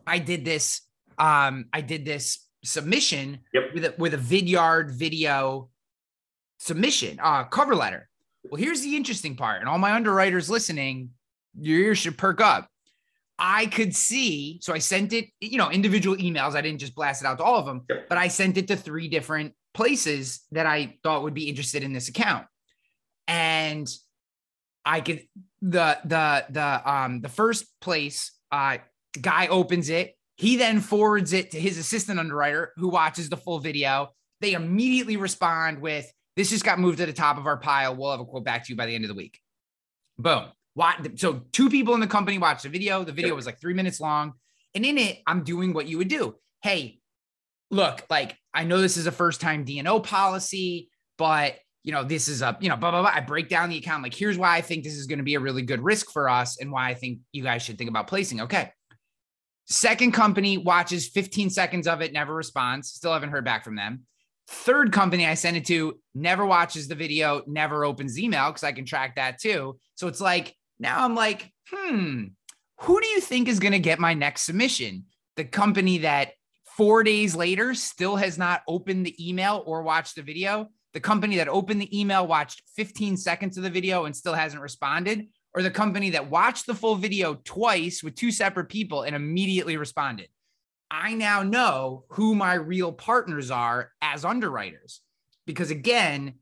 [0.07, 0.83] I did this.
[1.19, 3.63] Um, I did this submission Yep.
[3.75, 5.71] with a with a Vidyard video
[6.59, 8.09] submission, uh, cover letter.
[8.45, 11.11] Well, here's the interesting part, and all my underwriters listening,
[11.59, 12.69] your ears should perk up.
[13.39, 16.57] I could see, so I sent it, you know, individual emails.
[16.57, 18.77] I didn't just blast it out to all of them, but I sent it to
[18.77, 22.47] three different places that I thought would be interested in this account.
[23.29, 23.89] And
[24.85, 25.23] I could
[25.63, 28.79] the the the um the first place uh
[29.21, 33.59] guy opens it, he then forwards it to his assistant underwriter who watches the full
[33.59, 34.09] video.
[34.41, 37.97] They immediately respond with this just got moved to the top of our pile.
[37.97, 39.41] We'll have a quote back to you by the end of the week.
[40.19, 40.45] Boom.
[41.17, 43.03] So two people in the company watched the video.
[43.03, 44.35] The video was like three minutes long.
[44.73, 46.37] And in it, I'm doing what you would do.
[46.63, 47.01] Hey,
[47.73, 52.29] look, like I know this is a first time DNO policy, but you know, this
[52.29, 53.13] is a, you know, blah, blah, blah.
[53.13, 54.05] I break down the account.
[54.05, 56.29] Like, here's why I think this is going to be a really good risk for
[56.29, 58.43] us and why I think you guys should think about placing.
[58.43, 58.71] Okay.
[59.67, 62.91] Second company watches 15 seconds of it, never responds.
[62.91, 64.05] Still haven't heard back from them.
[64.51, 68.73] Third company I send it to never watches the video, never opens email because I
[68.73, 69.79] can track that too.
[69.95, 72.25] So it's like, now I'm like, hmm,
[72.81, 75.05] who do you think is going to get my next submission?
[75.37, 76.33] The company that
[76.65, 81.37] four days later still has not opened the email or watched the video, the company
[81.37, 85.63] that opened the email, watched 15 seconds of the video and still hasn't responded, or
[85.63, 90.29] the company that watched the full video twice with two separate people and immediately responded.
[90.91, 95.01] I now know who my real partners are as underwriters.
[95.47, 96.35] Because again,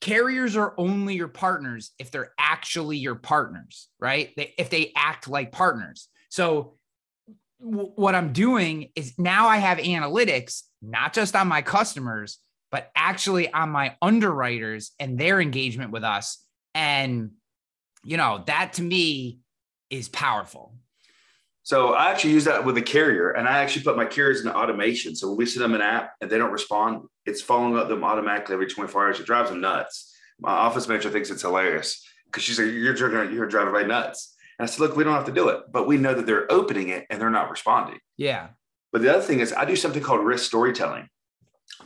[0.00, 4.32] carriers are only your partners if they're actually your partners, right?
[4.36, 6.08] They, if they act like partners.
[6.28, 6.74] So
[7.60, 12.38] w- what I'm doing is now I have analytics, not just on my customers,
[12.70, 16.44] but actually on my underwriters and their engagement with us.
[16.74, 17.30] And,
[18.04, 19.38] you know, that to me
[19.90, 20.74] is powerful.
[21.64, 24.50] So I actually use that with a carrier, and I actually put my carriers in
[24.50, 25.16] automation.
[25.16, 28.04] So when we send them an app and they don't respond, it's following up them
[28.04, 29.18] automatically every 24 hours.
[29.18, 30.14] It drives them nuts.
[30.38, 34.36] My office manager thinks it's hilarious because she's like, "You're driving, you're driving everybody nuts."
[34.58, 36.50] And I said, "Look, we don't have to do it, but we know that they're
[36.52, 38.48] opening it and they're not responding." Yeah.
[38.92, 41.08] But the other thing is, I do something called risk storytelling.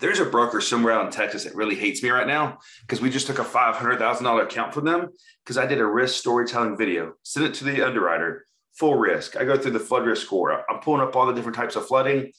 [0.00, 3.10] There's a broker somewhere out in Texas that really hates me right now because we
[3.10, 5.10] just took a five hundred thousand dollar account from them
[5.44, 8.44] because I did a risk storytelling video, sent it to the underwriter,
[8.78, 9.36] full risk.
[9.36, 10.64] I go through the flood risk score.
[10.70, 12.32] I'm pulling up all the different types of flooding,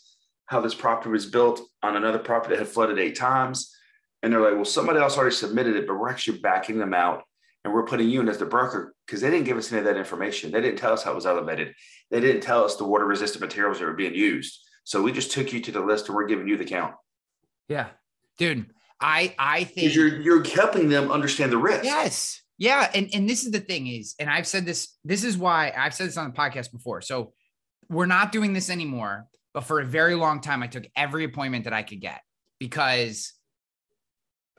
[0.46, 3.76] how this property was built on another property that had flooded eight times,
[4.24, 7.24] and they're like, "Well, somebody else already submitted it, but we're actually backing them out."
[7.66, 9.86] And we're putting you in as the broker because they didn't give us any of
[9.86, 10.50] that information.
[10.50, 11.76] They didn't tell us how it was elevated.
[12.10, 14.62] They didn't tell us the water resistant materials that were being used.
[14.86, 16.96] So we just took you to the list and we're giving you the count.
[17.68, 17.88] Yeah.
[18.38, 18.72] Dude,
[19.02, 21.84] I I think you're you're helping them understand the risk.
[21.84, 22.42] Yes.
[22.60, 22.92] Yeah.
[22.94, 25.96] And and this is the thing is, and I've said this, this is why I've
[25.96, 27.02] said this on the podcast before.
[27.02, 27.34] So
[27.90, 29.26] we're not doing this anymore.
[29.54, 32.22] But for a very long time, I took every appointment that I could get
[32.60, 33.34] because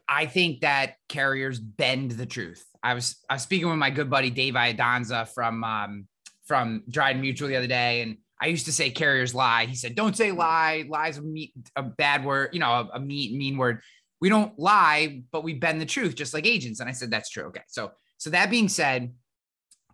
[0.09, 2.65] I think that carriers bend the truth.
[2.83, 6.09] I was I was speaking with my good buddy Dave Iadonza from um,
[6.45, 9.67] from Dryden Mutual the other day, and I used to say carriers lie.
[9.67, 10.85] He said, "Don't say lie.
[10.89, 13.83] Lie's a, a bad word, you know, a, a mean mean word."
[14.21, 16.81] We don't lie, but we bend the truth, just like agents.
[16.81, 19.15] And I said, "That's true." Okay, so so that being said,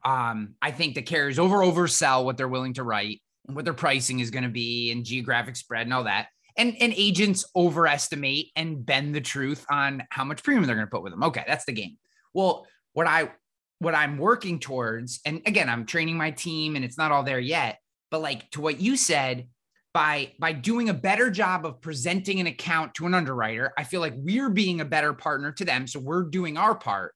[0.05, 3.75] um, I think the carriers over oversell what they're willing to write and what their
[3.75, 6.29] pricing is going to be, and geographic spread and all that.
[6.59, 10.91] And, and agents overestimate and bend the truth on how much premium they're going to
[10.91, 11.23] put with them.
[11.25, 11.99] Okay, that's the game.
[12.33, 13.31] Well, what I
[13.79, 17.39] what I'm working towards, and again, I'm training my team, and it's not all there
[17.39, 17.79] yet.
[18.11, 19.49] But like to what you said,
[19.97, 24.03] by by doing a better job of presenting an account to an underwriter, I feel
[24.03, 25.87] like we're being a better partner to them.
[25.87, 27.15] So we're doing our part.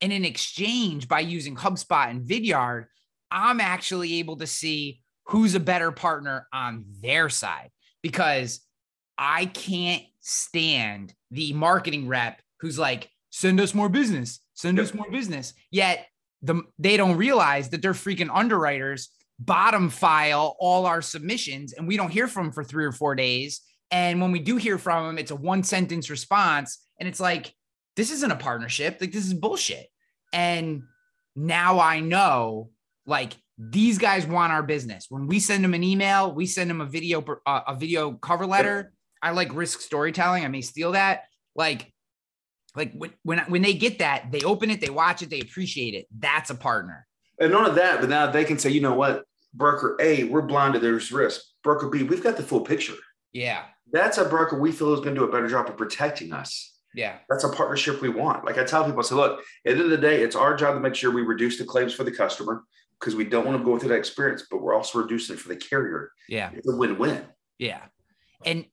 [0.00, 2.86] And in exchange, by using HubSpot and Vidyard,
[3.30, 7.68] I'm actually able to see who's a better partner on their side
[8.02, 8.62] because
[9.18, 15.10] I can't stand the marketing rep who's like, send us more business, send us more
[15.10, 15.52] business.
[15.70, 16.06] Yet
[16.40, 19.10] the, they don't realize that they're freaking underwriters
[19.44, 23.14] bottom file all our submissions and we don't hear from them for three or four
[23.14, 23.60] days.
[23.90, 26.78] And when we do hear from them, it's a one sentence response.
[26.98, 27.54] And it's like,
[27.96, 28.98] this isn't a partnership.
[29.00, 29.86] Like, this is bullshit.
[30.32, 30.84] And
[31.36, 32.70] now I know
[33.06, 35.06] like these guys want our business.
[35.08, 38.46] When we send them an email, we send them a video uh, a video cover
[38.46, 38.92] letter.
[39.22, 40.44] I like risk storytelling.
[40.44, 41.24] I may steal that.
[41.54, 41.92] Like
[42.74, 45.94] like when when when they get that, they open it, they watch it, they appreciate
[45.94, 46.06] it.
[46.18, 47.06] That's a partner.
[47.38, 50.42] And none of that, but now they can say, you know what, broker A, we're
[50.42, 51.42] blind to there's risk.
[51.62, 52.94] Broker B, we've got the full picture.
[53.32, 53.64] Yeah.
[53.92, 56.80] That's a broker we feel is going to do a better job of protecting us.
[56.94, 57.16] Yeah.
[57.28, 58.44] That's a partnership we want.
[58.44, 60.54] Like I tell people, I say, look, at the end of the day, it's our
[60.56, 62.64] job to make sure we reduce the claims for the customer
[62.98, 65.48] because we don't want to go through that experience, but we're also reducing it for
[65.48, 66.10] the carrier.
[66.28, 66.50] Yeah.
[66.54, 67.22] It's a win-win.
[67.58, 67.82] Yeah.
[68.44, 68.66] And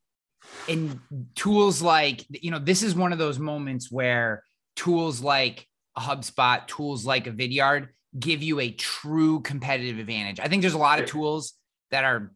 [0.68, 1.00] and
[1.36, 4.44] tools like you know, this is one of those moments where
[4.76, 10.40] tools like a HubSpot, tools like a Vidyard give you a true competitive advantage.
[10.40, 11.54] I think there's a lot of tools
[11.92, 12.32] that are,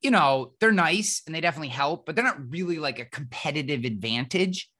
[0.00, 3.84] you know, they're nice and they definitely help, but they're not really like a competitive
[3.84, 4.70] advantage.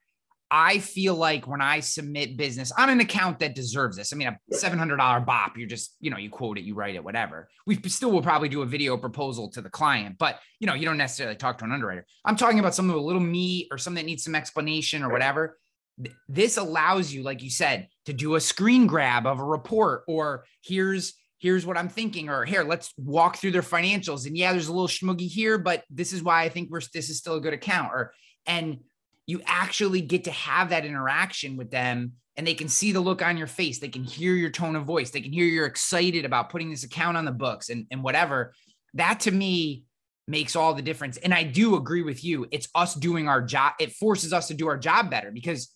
[0.50, 4.28] I feel like when I submit business on an account that deserves this, I mean,
[4.28, 7.48] a $700 BOP, you're just, you know, you quote it, you write it, whatever.
[7.66, 10.84] We still will probably do a video proposal to the client, but, you know, you
[10.84, 12.06] don't necessarily talk to an underwriter.
[12.24, 15.10] I'm talking about something with a little meat or something that needs some explanation or
[15.10, 15.58] whatever.
[16.28, 20.44] This allows you, like you said, to do a screen grab of a report or
[20.62, 24.26] here's here's what I'm thinking, or here, let's walk through their financials.
[24.26, 27.10] And yeah, there's a little schmoogie here, but this is why I think we're this
[27.10, 27.92] is still a good account.
[27.92, 28.14] Or
[28.46, 28.78] and
[29.26, 33.22] you actually get to have that interaction with them and they can see the look
[33.22, 33.78] on your face.
[33.78, 35.10] They can hear your tone of voice.
[35.10, 38.54] They can hear you're excited about putting this account on the books and, and whatever.
[38.94, 39.84] That to me
[40.26, 41.16] makes all the difference.
[41.18, 42.46] And I do agree with you.
[42.50, 43.74] It's us doing our job.
[43.78, 45.70] It forces us to do our job better because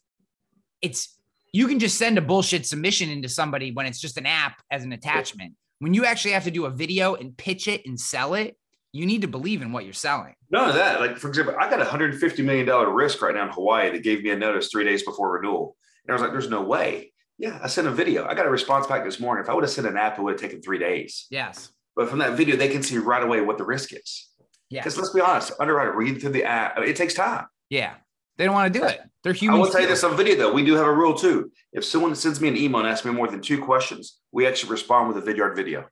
[0.80, 1.17] it's
[1.52, 4.84] you can just send a bullshit submission into somebody when it's just an app as
[4.84, 5.54] an attachment.
[5.78, 8.56] When you actually have to do a video and pitch it and sell it,
[8.92, 10.34] you need to believe in what you're selling.
[10.50, 11.00] None of that.
[11.00, 14.22] Like, for example, I got a $150 million risk right now in Hawaii that gave
[14.22, 15.76] me a notice three days before renewal.
[16.04, 17.12] And I was like, there's no way.
[17.38, 18.26] Yeah, I sent a video.
[18.26, 19.44] I got a response back this morning.
[19.44, 21.26] If I would have sent an app, it would have taken three days.
[21.30, 21.70] Yes.
[21.94, 24.28] But from that video, they can see right away what the risk is.
[24.70, 24.80] Yeah.
[24.80, 27.46] Because let's be honest, underwriter reading through the app, it takes time.
[27.70, 27.94] Yeah.
[28.38, 29.00] They don't want to do it.
[29.24, 29.58] They're human.
[29.58, 30.52] I will tell you this on video though.
[30.52, 31.50] We do have a rule too.
[31.72, 34.70] If someone sends me an email and asks me more than two questions, we actually
[34.70, 35.86] respond with a Vidyard video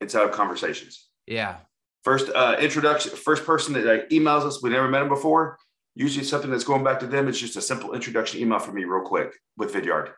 [0.00, 1.08] inside of conversations.
[1.26, 1.56] Yeah.
[2.02, 5.56] First uh, introduction, first person that uh, emails us, we never met them before.
[5.94, 7.28] Usually something that's going back to them.
[7.28, 10.10] It's just a simple introduction email from me, real quick, with Vidyard.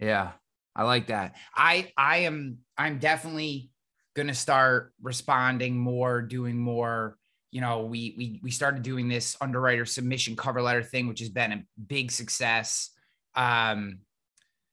[0.00, 0.32] Yeah,
[0.74, 1.36] I like that.
[1.54, 3.70] I I am I'm definitely
[4.16, 7.18] gonna start responding more, doing more
[7.56, 11.30] you know, we we we started doing this underwriter submission cover letter thing, which has
[11.30, 12.90] been a big success.
[13.34, 14.00] Um,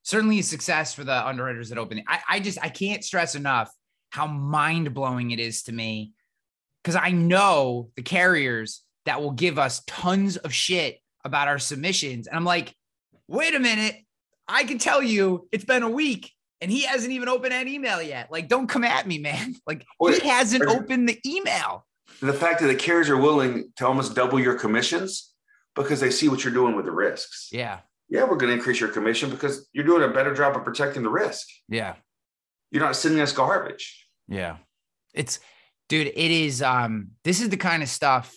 [0.01, 2.03] certainly a success for the underwriters that open.
[2.05, 3.71] I, I just I can't stress enough
[4.09, 6.11] how mind blowing it is to me
[6.83, 12.27] because I know the carriers that will give us tons of shit about our submissions,
[12.27, 12.75] and I'm like,
[13.29, 13.95] wait a minute,
[14.45, 18.01] I can tell you it's been a week and he hasn't even opened that email
[18.01, 18.29] yet.
[18.29, 19.55] Like, don't come at me, man.
[19.65, 21.85] Like, he hasn't opened the email
[22.23, 25.33] the fact that the carriers are willing to almost double your commissions
[25.75, 27.49] because they see what you're doing with the risks.
[27.51, 27.79] Yeah.
[28.09, 31.03] Yeah, we're going to increase your commission because you're doing a better job of protecting
[31.03, 31.47] the risk.
[31.67, 31.95] Yeah.
[32.71, 34.07] You're not sending us garbage.
[34.27, 34.57] Yeah.
[35.13, 35.39] It's
[35.89, 38.33] dude, it is um this is the kind of stuff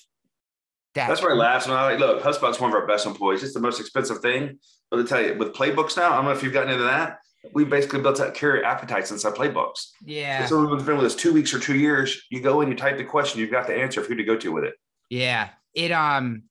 [0.95, 1.65] that That's where I laugh.
[1.65, 3.43] And I like, look, HubSpot's one of our best employees.
[3.43, 4.59] It's the most expensive thing.
[4.91, 7.19] But to tell you, with playbooks now, I don't know if you've gotten into that
[7.53, 9.89] we basically built out carrier appetites inside playbooks.
[10.05, 10.45] Yeah.
[10.47, 12.99] So someone's been with us two weeks or two years, you go in, you type
[12.99, 14.75] the question, you've got the answer of who to go to with it.
[15.11, 15.51] Yeah.
[15.75, 16.45] It um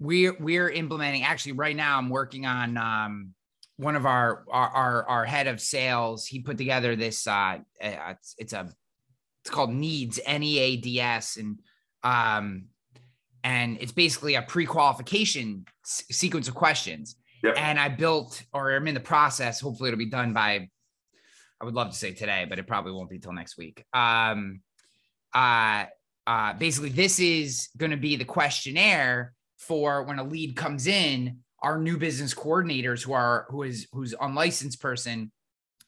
[0.00, 3.34] we're we're implementing actually right now I'm working on um
[3.76, 8.34] one of our our our, our head of sales, he put together this uh it's,
[8.38, 8.68] it's a
[9.42, 11.60] it's called needs N-E-A-D-S and
[12.02, 12.66] um
[13.42, 17.58] and it's basically a pre-qualification s- sequence of questions Yep.
[17.58, 19.60] And I built, or I'm in the process.
[19.60, 20.70] Hopefully, it'll be done by.
[21.60, 23.84] I would love to say today, but it probably won't be till next week.
[23.92, 24.60] Um,
[25.34, 25.84] uh,
[26.26, 31.38] uh, basically, this is going to be the questionnaire for when a lead comes in.
[31.62, 35.30] Our new business coordinators, who are who is who's unlicensed person,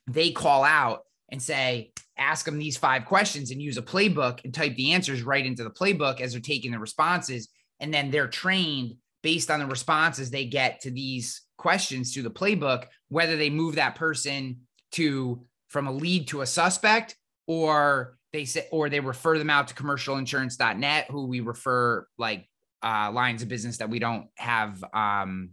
[0.06, 4.52] they call out and say, ask them these five questions and use a playbook and
[4.52, 7.48] type the answers right into the playbook as they're taking the responses.
[7.80, 12.30] And then they're trained based on the responses they get to these questions through the
[12.30, 14.56] playbook, whether they move that person
[14.92, 17.16] to from a lead to a suspect
[17.48, 22.48] or they say or they refer them out to commercialinsurance.net who we refer like
[22.84, 25.50] uh, lines of business that we don't have um,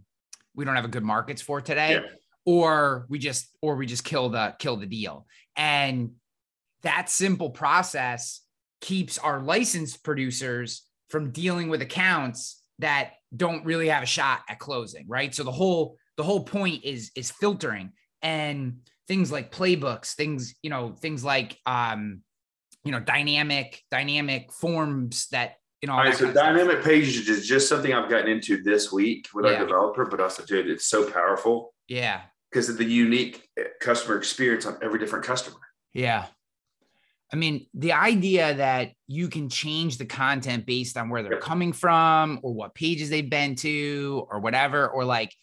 [0.54, 2.00] we don't have a good markets for today yeah.
[2.46, 6.12] or we just or we just kill the kill the deal and
[6.84, 8.42] that simple process
[8.80, 14.58] keeps our licensed producers from dealing with accounts that don't really have a shot at
[14.58, 15.34] closing, right?
[15.34, 17.92] So the whole the whole point is is filtering.
[18.22, 22.22] And things like playbooks, things, you know, things like um,
[22.84, 25.94] you know, dynamic, dynamic forms that you know.
[25.94, 29.52] All right, so dynamic pages is just something I've gotten into this week with Yeah.
[29.52, 32.22] our developer, but also, dude, it's so powerful Yeah.
[32.50, 35.60] because of the unique eh, customer experience on every different customer.
[35.92, 36.26] Yeah.
[37.32, 41.72] I mean, the idea that you can change the content based on where they're coming
[41.72, 45.34] from or what pages they've been to or whatever, or like,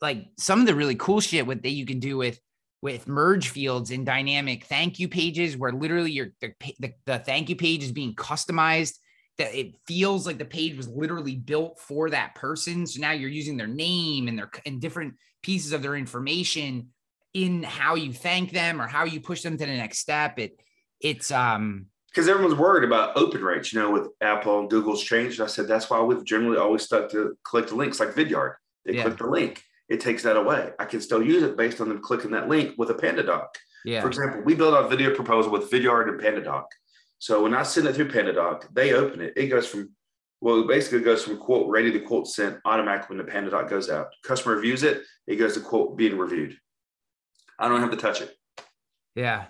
[0.00, 2.40] like some of the really cool shit with that you can do with
[2.80, 7.48] with merge fields in dynamic thank you pages where literally your the, the, the thank
[7.48, 8.98] you page is being customized
[9.38, 13.30] that it feels like the page was literally built for that person so now you're
[13.30, 16.88] using their name and their and different pieces of their information
[17.34, 20.60] in how you thank them or how you push them to the next step it
[21.00, 25.40] it's um Because everyone's worried about open rates, you know, with Apple and Google's changed.
[25.40, 28.54] I said that's why we've generally always stuck to click the links like Vidyard.
[28.84, 29.02] They Yeah.
[29.02, 30.72] click the link, it takes that away.
[30.78, 33.46] I can still use it based on them clicking that link with a PandaDoc.
[33.84, 36.64] yeah For example, we build our video proposal with Vidyard and PandaDoc.
[37.18, 39.32] So when I send it through PandaDoc, they open it.
[39.36, 39.90] It goes from,
[40.40, 43.88] well, it basically goes from quote ready to quote sent automatically when the PandaDoc goes
[43.90, 44.08] out.
[44.22, 46.56] Customer reviews it, it goes to quote being reviewed.
[47.58, 48.34] I don't have to touch it.
[49.16, 49.46] Yeah.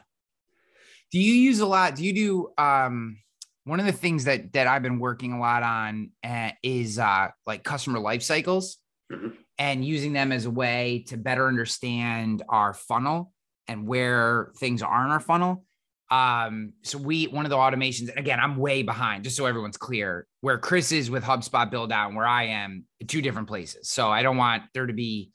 [1.11, 1.95] Do you use a lot?
[1.97, 3.19] Do you do um
[3.65, 7.29] one of the things that that I've been working a lot on uh, is uh
[7.47, 8.79] like customer life cycles
[9.13, 9.35] Mhm.
[9.59, 13.33] And using them as a way to better understand our funnel
[13.67, 15.65] and where things are in our funnel.
[16.11, 19.77] Um, so we one of the automations, and again, I'm way behind, just so everyone's
[19.77, 23.91] clear, where Chris is with HubSpot build out and where I am, two different places.
[23.91, 25.31] So I don't want there to be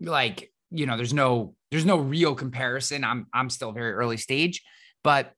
[0.00, 3.02] like, you know, there's no there's no real comparison.
[3.02, 4.62] I'm I'm still very early stage,
[5.02, 5.32] but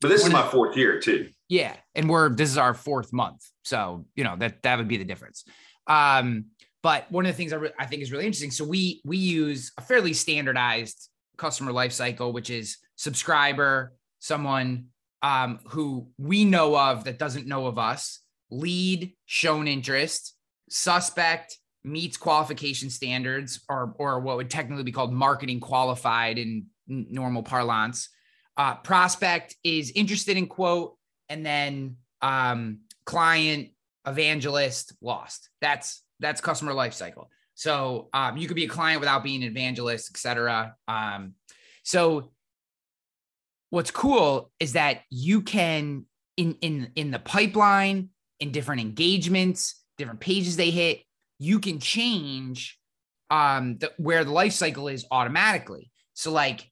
[0.00, 1.28] But this is my fourth year too.
[1.50, 4.96] yeah, and we're this is our fourth month, so you know that that would be
[4.96, 5.44] the difference.
[5.86, 6.46] Um,
[6.86, 8.52] but one of the things I, re- I think is really interesting.
[8.52, 14.86] So we we use a fairly standardized customer life cycle, which is subscriber, someone
[15.20, 18.20] um, who we know of that doesn't know of us,
[18.52, 20.36] lead, shown interest,
[20.70, 27.42] suspect, meets qualification standards, or or what would technically be called marketing qualified in normal
[27.42, 28.10] parlance.
[28.56, 30.94] Uh, prospect is interested in quote,
[31.28, 33.70] and then um, client,
[34.06, 35.50] evangelist, lost.
[35.60, 37.30] That's that's customer life cycle.
[37.54, 40.74] So um, you could be a client without being an evangelist, et cetera.
[40.86, 41.34] Um,
[41.82, 42.32] so
[43.70, 50.20] what's cool is that you can in in in the pipeline, in different engagements, different
[50.20, 51.02] pages they hit,
[51.38, 52.78] you can change
[53.30, 55.90] um, the, where the life cycle is automatically.
[56.14, 56.70] So like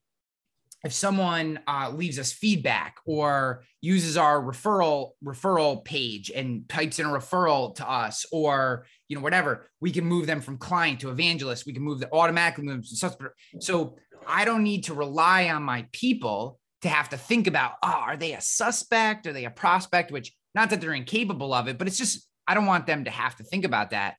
[0.85, 7.07] if someone uh, leaves us feedback or uses our referral referral page and types in
[7.07, 11.11] a referral to us or you know whatever we can move them from client to
[11.11, 11.67] evangelist.
[11.67, 16.59] We can move the automatically move so i don't need to rely on my people
[16.83, 19.27] to have to think about oh are they a suspect?
[19.27, 20.13] Are they a prospect?
[20.13, 23.11] Which not that they're incapable of it but it's just i don't want them to
[23.11, 24.17] have to think about that.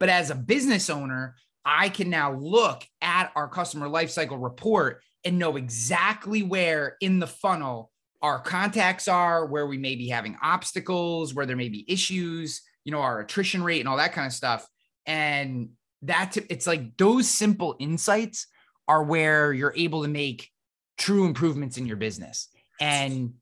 [0.00, 5.38] But as a business owner i can now look at our customer lifecycle report and
[5.38, 7.90] know exactly where in the funnel
[8.22, 12.92] our contacts are, where we may be having obstacles, where there may be issues, you
[12.92, 14.66] know, our attrition rate and all that kind of stuff.
[15.06, 15.70] And
[16.02, 18.46] that it's like those simple insights
[18.88, 20.50] are where you're able to make
[20.96, 22.48] true improvements in your business.
[22.80, 23.34] And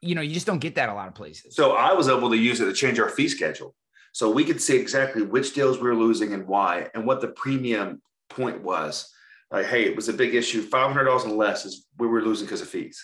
[0.00, 1.56] you know, you just don't get that a lot of places.
[1.56, 3.74] So I was able to use it to change our fee schedule.
[4.12, 7.28] So we could see exactly which deals we were losing and why, and what the
[7.28, 9.12] premium point was.
[9.50, 10.62] Like, hey, it was a big issue.
[10.62, 13.02] Five hundred dollars and less is we were losing because of fees.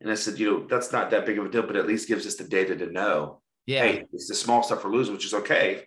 [0.00, 2.08] And I said, you know, that's not that big of a deal, but at least
[2.08, 3.40] gives us the data to know.
[3.66, 3.82] yeah.
[3.84, 5.84] Hey, it's the small stuff we're losing, which is okay.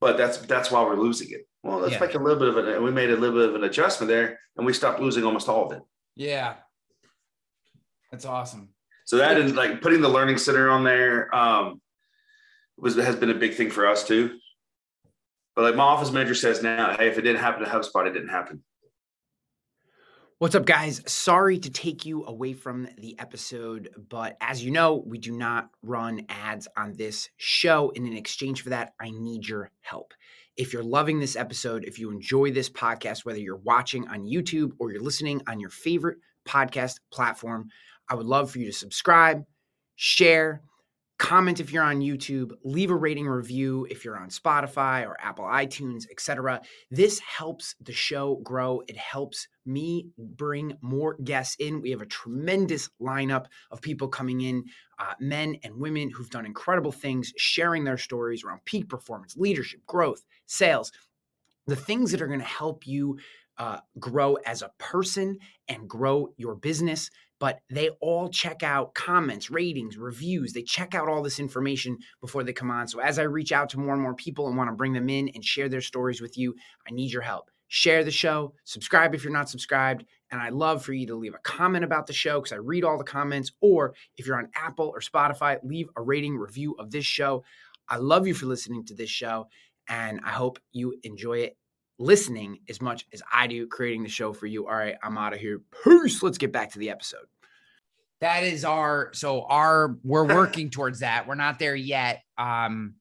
[0.00, 1.46] But that's that's why we're losing it.
[1.62, 2.00] Well, let's Yeah.
[2.00, 2.82] make a little bit of an.
[2.82, 5.66] We made a little bit of an adjustment there, and we stopped losing almost all
[5.66, 5.82] of it.
[6.16, 6.54] Yeah.
[8.10, 8.70] That's awesome.
[9.06, 11.80] So that is like putting the learning center on there um,
[12.76, 14.38] was has been a big thing for us too.
[15.54, 18.12] But like my office manager says now, hey, if it didn't happen to HubSpot, it
[18.12, 18.62] didn't happen.
[20.38, 21.00] What's up, guys?
[21.06, 25.70] Sorry to take you away from the episode, but as you know, we do not
[25.82, 27.90] run ads on this show.
[27.96, 30.12] And in exchange for that, I need your help.
[30.54, 34.72] If you're loving this episode, if you enjoy this podcast, whether you're watching on YouTube
[34.78, 37.70] or you're listening on your favorite podcast platform,
[38.06, 39.42] I would love for you to subscribe,
[39.94, 40.60] share,
[41.18, 45.44] comment if you're on YouTube, leave a rating review if you're on Spotify or Apple
[45.44, 46.60] iTunes, etc.
[46.90, 48.82] This helps the show grow.
[48.86, 51.80] It helps me bring more guests in.
[51.80, 54.64] We have a tremendous lineup of people coming in,
[54.98, 59.80] uh, men and women who've done incredible things, sharing their stories around peak performance, leadership,
[59.86, 60.92] growth, sales,
[61.66, 63.18] the things that are going to help you
[63.58, 65.38] uh, grow as a person
[65.68, 67.10] and grow your business.
[67.38, 70.52] But they all check out comments, ratings, reviews.
[70.52, 72.88] They check out all this information before they come on.
[72.88, 75.10] So as I reach out to more and more people and want to bring them
[75.10, 76.54] in and share their stories with you,
[76.88, 77.50] I need your help.
[77.68, 81.34] Share the show, subscribe if you're not subscribed, and I'd love for you to leave
[81.34, 83.50] a comment about the show because I read all the comments.
[83.60, 87.44] Or if you're on Apple or Spotify, leave a rating review of this show.
[87.88, 89.48] I love you for listening to this show,
[89.88, 91.56] and I hope you enjoy it
[91.98, 94.66] listening as much as I do creating the show for you.
[94.66, 95.62] All right, I'm out of here.
[95.84, 96.22] Peace.
[96.22, 97.26] Let's get back to the episode.
[98.20, 101.26] That is our so our we're working towards that.
[101.26, 102.22] We're not there yet.
[102.38, 102.94] Um,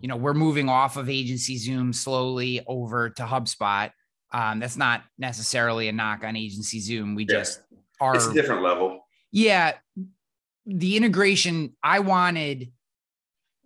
[0.00, 3.90] you know, we're moving off of agency Zoom slowly over to HubSpot.
[4.32, 7.16] Um, that's not necessarily a knock on agency Zoom.
[7.16, 7.38] We yeah.
[7.38, 7.60] just
[8.00, 9.00] are it's a different level.
[9.32, 9.74] Yeah.
[10.66, 12.70] The integration I wanted,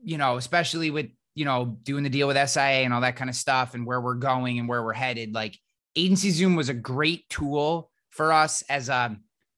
[0.03, 3.31] you know, especially with you know, doing the deal with SIA and all that kind
[3.31, 5.35] of stuff and where we're going and where we're headed.
[5.35, 5.59] Like
[5.97, 9.17] Agency Zoom was a great tool for us as a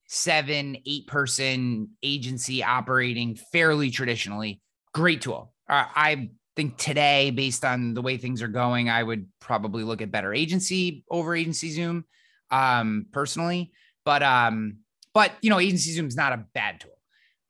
[0.09, 4.61] seven, eight person agency operating fairly traditionally.
[4.95, 5.53] Great tool.
[5.69, 10.01] Uh, I think today, based on the way things are going, I would probably look
[10.01, 12.05] at better agency over agency Zoom
[12.51, 13.73] um, personally.
[14.05, 14.79] But, um,
[15.13, 16.99] but you know, agency Zoom is not a bad tool.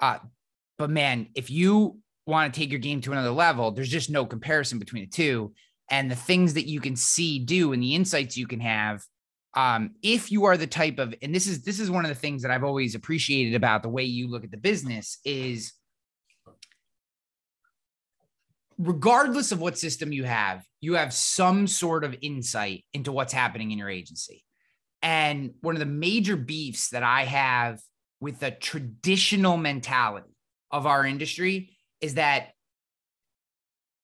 [0.01, 0.19] Uh,
[0.79, 4.27] but man, if you want to take your game to another level, there's just no
[4.27, 5.53] comparison between the two.
[5.91, 9.03] And the things that you can see do and the insights you can have.
[9.55, 12.15] Um, if you are the type of, and this is this is one of the
[12.15, 15.73] things that I've always appreciated about the way you look at the business is
[18.79, 23.71] regardless of what system you have, you have some sort of insight into what's happening
[23.71, 24.45] in your agency.
[25.03, 27.81] And one of the major beefs that I have
[28.21, 30.35] with the traditional mentality
[30.71, 32.51] of our industry is that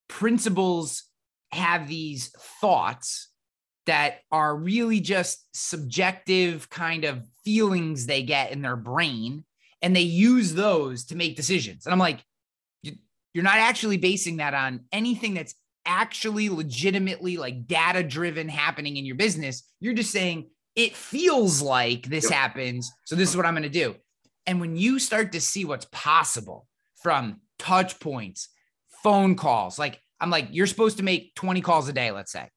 [0.08, 1.04] principals
[1.52, 2.28] have these
[2.60, 3.28] thoughts
[3.86, 9.44] that are really just subjective kind of feelings they get in their brain
[9.80, 11.86] and they use those to make decisions.
[11.86, 12.20] And i'm like
[13.34, 15.54] you're not actually basing that on anything that's
[15.86, 19.62] actually legitimately like data driven happening in your business.
[19.80, 22.32] You're just saying it feels like this yep.
[22.32, 23.94] happens so this is what i'm going to do.
[24.46, 26.66] And when you start to see what's possible
[27.02, 28.48] from touch points,
[29.02, 29.78] phone calls.
[29.78, 32.48] Like I'm like, you're supposed to make 20 calls a day, let's say.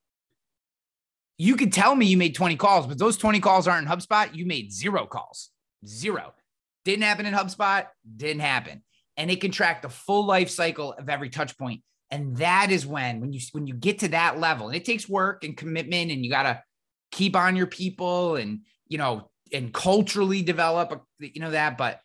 [1.37, 4.33] You could tell me you made 20 calls, but those 20 calls aren't in HubSpot.
[4.33, 5.49] You made zero calls.
[5.85, 6.33] Zero.
[6.85, 8.83] Didn't happen in HubSpot, didn't happen.
[9.17, 11.81] And it can track the full life cycle of every touch point.
[12.11, 15.09] And that is when, when you when you get to that level, and it takes
[15.09, 16.61] work and commitment, and you gotta
[17.11, 21.77] keep on your people and you know, and culturally develop, you know, that.
[21.77, 21.99] But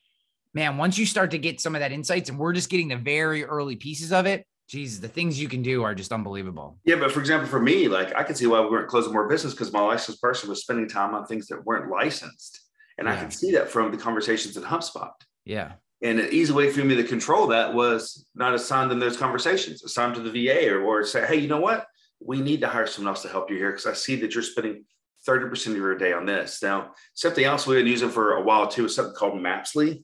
[0.55, 2.97] man, once you start to get some of that insights, and we're just getting the
[2.97, 6.79] very early pieces of it, geez, the things you can do are just unbelievable.
[6.85, 9.29] Yeah, but for example, for me, like I can see why we weren't closing more
[9.29, 12.61] business because my licensed person was spending time on things that weren't licensed,
[12.99, 13.15] and yeah.
[13.15, 15.11] I can see that from the conversations in HubSpot.
[15.45, 15.73] Yeah.
[16.03, 19.85] And an easy way for me to control that was not assign them those conversations,
[19.85, 21.87] assign to the VA or, or say, hey, you know what?
[22.21, 24.43] We need to hire someone else to help you here because I see that you're
[24.43, 24.85] spending
[25.29, 26.63] 30% of your day on this.
[26.63, 30.03] Now, something else we've been using for a while too is something called Mapsly.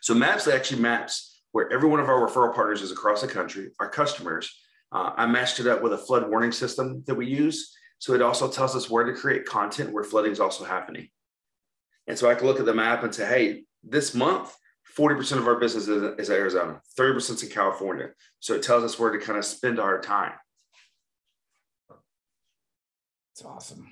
[0.00, 3.70] So Mapsly actually maps where every one of our referral partners is across the country,
[3.80, 4.50] our customers.
[4.92, 7.74] Uh, I matched it up with a flood warning system that we use.
[7.98, 11.08] So it also tells us where to create content where flooding is also happening.
[12.06, 14.54] And so I can look at the map and say, hey, this month,
[14.96, 18.08] 40% of our business is, is Arizona, 30% is in California.
[18.40, 20.32] So it tells us where to kind of spend our time.
[23.32, 23.86] It's awesome.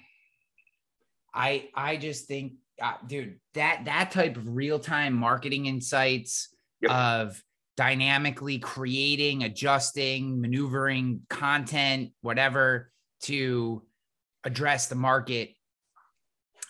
[1.33, 6.49] I I just think uh, dude, that that type of real time marketing insights
[6.81, 6.91] yep.
[6.91, 7.43] of
[7.76, 12.91] dynamically creating, adjusting, maneuvering content, whatever
[13.22, 13.83] to
[14.45, 15.51] address the market.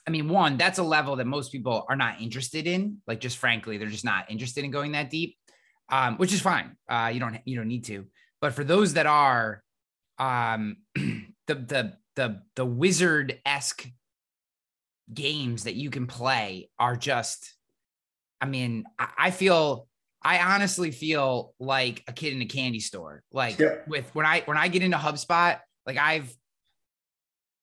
[0.07, 2.99] I mean, one, that's a level that most people are not interested in.
[3.07, 5.37] Like, just frankly, they're just not interested in going that deep,
[5.91, 6.77] um, which is fine.
[6.89, 8.07] Uh, you don't you don't need to.
[8.41, 9.63] But for those that are,
[10.19, 13.87] um, the the the the wizard esque
[15.13, 17.55] games that you can play are just,
[18.41, 19.89] I mean, I, feel
[20.23, 23.23] I honestly feel like a kid in a candy store.
[23.33, 23.77] Like yeah.
[23.87, 26.33] with when I when I get into HubSpot, like I've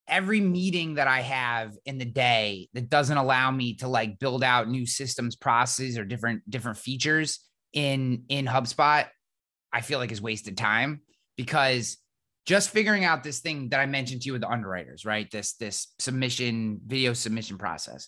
[0.07, 4.43] every meeting that I have in the day that doesn't allow me to like build
[4.43, 7.39] out new systems processes or different different features
[7.73, 9.07] in in HubSpot,
[9.71, 11.01] I feel like is wasted time
[11.35, 11.97] because
[12.45, 15.29] just figuring out this thing that I mentioned to you with the underwriters, right?
[15.31, 18.07] This this submission video submission process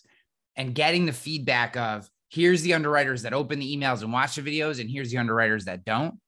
[0.56, 4.42] and getting the feedback of here's the underwriters that open the emails and watch the
[4.42, 6.20] videos and here's the underwriters that don't.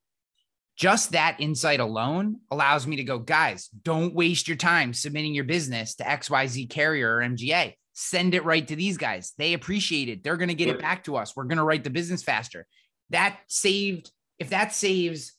[0.81, 5.45] just that insight alone allows me to go, guys, don't waste your time submitting your
[5.45, 7.75] business to XYZ carrier or MGA.
[7.93, 9.35] Send it right to these guys.
[9.37, 10.25] They appreciate it.
[10.25, 11.37] They're going to get it back to us.
[11.37, 12.67] We're going to write the business faster.
[13.11, 15.35] That saved, if that saves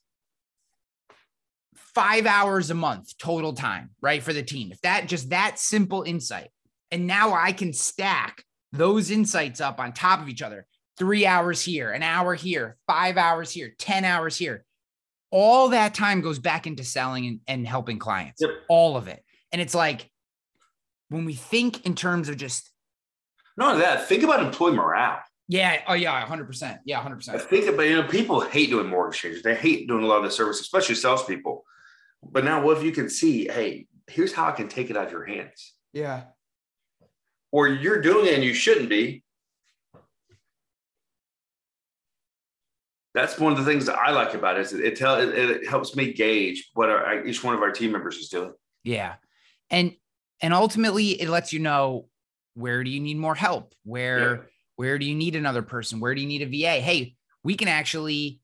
[1.93, 6.03] five hours a month total time, right, for the team, if that just that simple
[6.03, 6.49] insight,
[6.91, 10.65] and now I can stack those insights up on top of each other
[10.97, 14.65] three hours here, an hour here, five hours here, 10 hours here
[15.31, 18.51] all that time goes back into selling and, and helping clients, yep.
[18.67, 19.23] all of it.
[19.51, 20.09] And it's like
[21.09, 22.69] when we think in terms of just
[23.57, 25.19] not only that, think about employee morale.
[25.47, 25.81] Yeah.
[25.87, 26.25] Oh, yeah.
[26.25, 26.79] 100%.
[26.85, 27.03] Yeah.
[27.03, 27.29] 100%.
[27.29, 29.43] I think about, you know, people hate doing mortgage changes.
[29.43, 31.65] They hate doing a lot of the service, especially salespeople.
[32.23, 35.07] But now, what if you can see, hey, here's how I can take it out
[35.07, 35.73] of your hands?
[35.93, 36.23] Yeah.
[37.51, 39.23] Or you're doing it and you shouldn't be.
[43.13, 45.67] that's one of the things that I like about it is it tell it, it
[45.67, 48.53] helps me gauge what our, each one of our team members is doing.
[48.83, 49.15] Yeah,
[49.69, 49.93] and
[50.41, 52.07] and ultimately it lets you know
[52.53, 54.41] where do you need more help, where yeah.
[54.75, 56.81] where do you need another person, where do you need a VA?
[56.81, 58.39] Hey, we can actually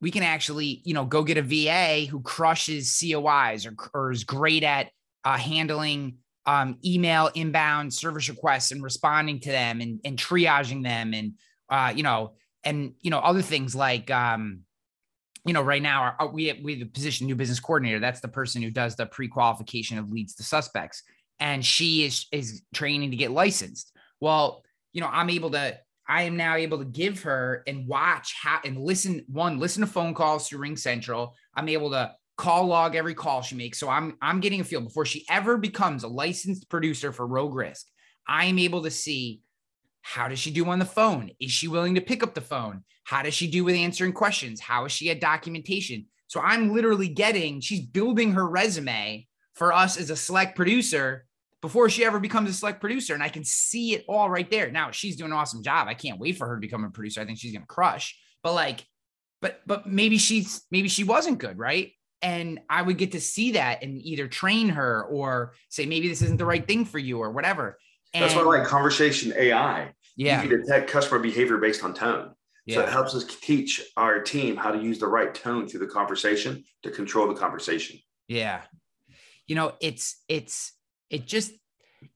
[0.00, 4.24] we can actually you know go get a VA who crushes COIs or, or is
[4.24, 4.90] great at
[5.24, 11.12] uh, handling um, email inbound service requests and responding to them and, and triaging them
[11.12, 11.32] and
[11.70, 12.34] uh, you know
[12.64, 14.60] and you know other things like um,
[15.44, 17.98] you know right now our, we we have the position new business coordinator.
[17.98, 21.02] That's the person who does the pre-qualification of leads to suspects,
[21.40, 23.92] and she is is training to get licensed.
[24.20, 25.78] Well, you know I'm able to.
[26.08, 29.24] I am now able to give her and watch how and listen.
[29.28, 31.34] One, listen to phone calls through Ring Central.
[31.54, 33.78] I'm able to call log every call she makes.
[33.78, 37.54] So I'm I'm getting a feel before she ever becomes a licensed producer for Rogue
[37.54, 37.86] Risk.
[38.28, 39.40] I am able to see
[40.02, 41.30] how does she do on the phone?
[41.40, 42.84] Is she willing to pick up the phone?
[43.04, 44.60] How does she do with answering questions?
[44.60, 46.06] How is she at documentation?
[46.28, 51.26] So I'm literally getting, she's building her resume for us as a select producer
[51.62, 53.14] before she ever becomes a select producer.
[53.14, 54.70] And I can see it all right there.
[54.70, 55.88] Now she's doing an awesome job.
[55.88, 57.20] I can't wait for her to become a producer.
[57.20, 58.18] I think she's going to crush.
[58.42, 58.84] But like,
[59.40, 61.58] but, but maybe she's, maybe she wasn't good.
[61.58, 61.92] Right.
[62.22, 66.22] And I would get to see that and either train her or say, maybe this
[66.22, 67.78] isn't the right thing for you or whatever.
[68.14, 69.92] And, That's why I like conversation AI.
[70.16, 70.42] Yeah.
[70.42, 72.32] You can detect customer behavior based on tone.
[72.64, 72.76] Yeah.
[72.76, 75.86] So it helps us teach our team how to use the right tone through the
[75.86, 77.98] conversation to control the conversation.
[78.26, 78.62] Yeah.
[79.46, 80.72] You know, it's it's
[81.10, 81.52] it just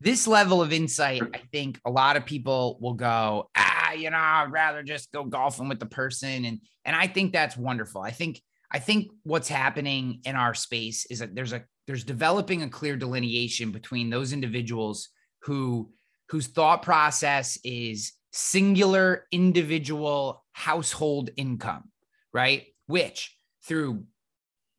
[0.00, 4.18] this level of insight, I think a lot of people will go, ah, you know,
[4.18, 6.44] I'd rather just go golfing with the person.
[6.44, 8.02] And and I think that's wonderful.
[8.02, 12.62] I think I think what's happening in our space is that there's a there's developing
[12.62, 15.08] a clear delineation between those individuals
[15.42, 15.90] who
[16.28, 21.90] whose thought process is singular individual household income,
[22.32, 22.66] right?
[22.86, 23.36] Which
[23.66, 24.04] through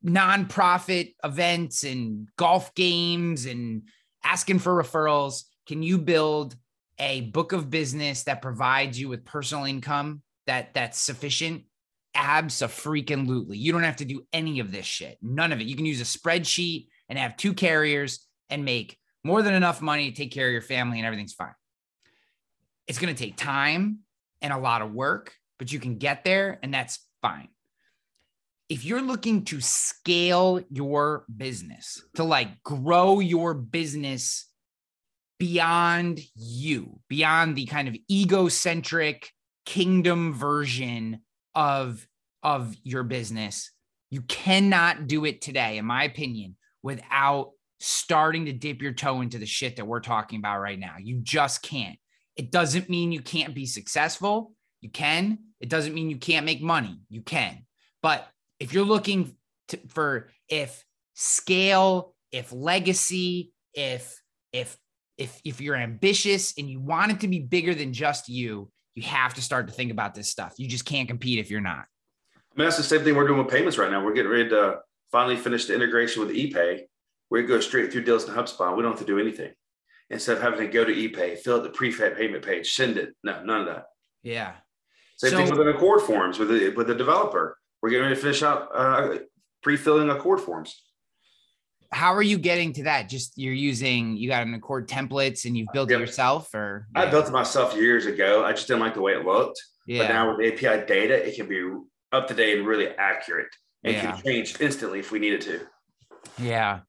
[0.06, 3.84] nonprofit events and golf games and
[4.24, 6.56] asking for referrals, can you build
[7.00, 11.64] a book of business that provides you with personal income that that's sufficient?
[12.14, 13.58] Absolutely.
[13.58, 15.18] You don't have to do any of this shit.
[15.22, 15.68] None of it.
[15.68, 20.10] You can use a spreadsheet and have two carriers and make more than enough money
[20.10, 21.56] to take care of your family and everything's fine.
[22.88, 24.00] It's going to take time
[24.42, 27.50] and a lot of work, but you can get there and that's fine.
[28.72, 34.50] If you're looking to scale your business, to like grow your business
[35.40, 39.30] beyond you, beyond the kind of egocentric
[39.66, 41.20] kingdom version
[41.54, 42.08] of
[42.44, 43.74] of your business,
[44.10, 47.52] you cannot do it today in my opinion without
[47.82, 50.96] starting to dip your toe into the shit that we're talking about right now.
[50.98, 52.00] You just can't.
[52.38, 54.54] It doesn't mean you can't be successful.
[54.80, 55.40] You can.
[55.60, 57.02] It doesn't mean you can't make money.
[57.10, 57.66] You can.
[58.02, 58.30] But
[58.62, 59.36] if you're looking
[59.70, 60.84] to, for if
[61.14, 64.22] scale, if legacy, if
[64.54, 64.78] if
[65.18, 69.04] if if you're ambitious and you want it to be bigger than just you, you
[69.04, 70.54] have to start to think about this stuff.
[70.58, 71.86] You just can't compete if you're not.
[72.36, 74.04] I mean, that's the same thing we're doing with payments right now.
[74.04, 74.80] We're getting ready to
[75.12, 76.84] finally finish the integration with ePay
[77.32, 78.76] we go straight through deals in HubSpot.
[78.76, 79.52] We don't have to do anything.
[80.10, 83.16] Instead of having to go to ePay, fill out the prefab payment page, send it.
[83.24, 83.86] No, none of that.
[84.22, 84.52] Yeah.
[85.16, 87.58] Same so, thing with an Accord forms with the with the developer.
[87.82, 89.18] We're getting ready to finish out uh,
[89.64, 90.84] pre-filling Accord forms.
[91.92, 93.10] How are you getting to that?
[93.10, 96.00] Just you're using you got an Accord templates and you've built yep.
[96.00, 97.02] it yourself, or yeah.
[97.02, 98.46] I built it myself years ago.
[98.46, 99.62] I just didn't like the way it looked.
[99.88, 100.00] Yeah.
[100.00, 101.70] But now with API data, it can be
[102.14, 103.50] up to date and really accurate,
[103.84, 104.14] and yeah.
[104.14, 105.62] can change instantly if we needed to.
[106.38, 106.82] Yeah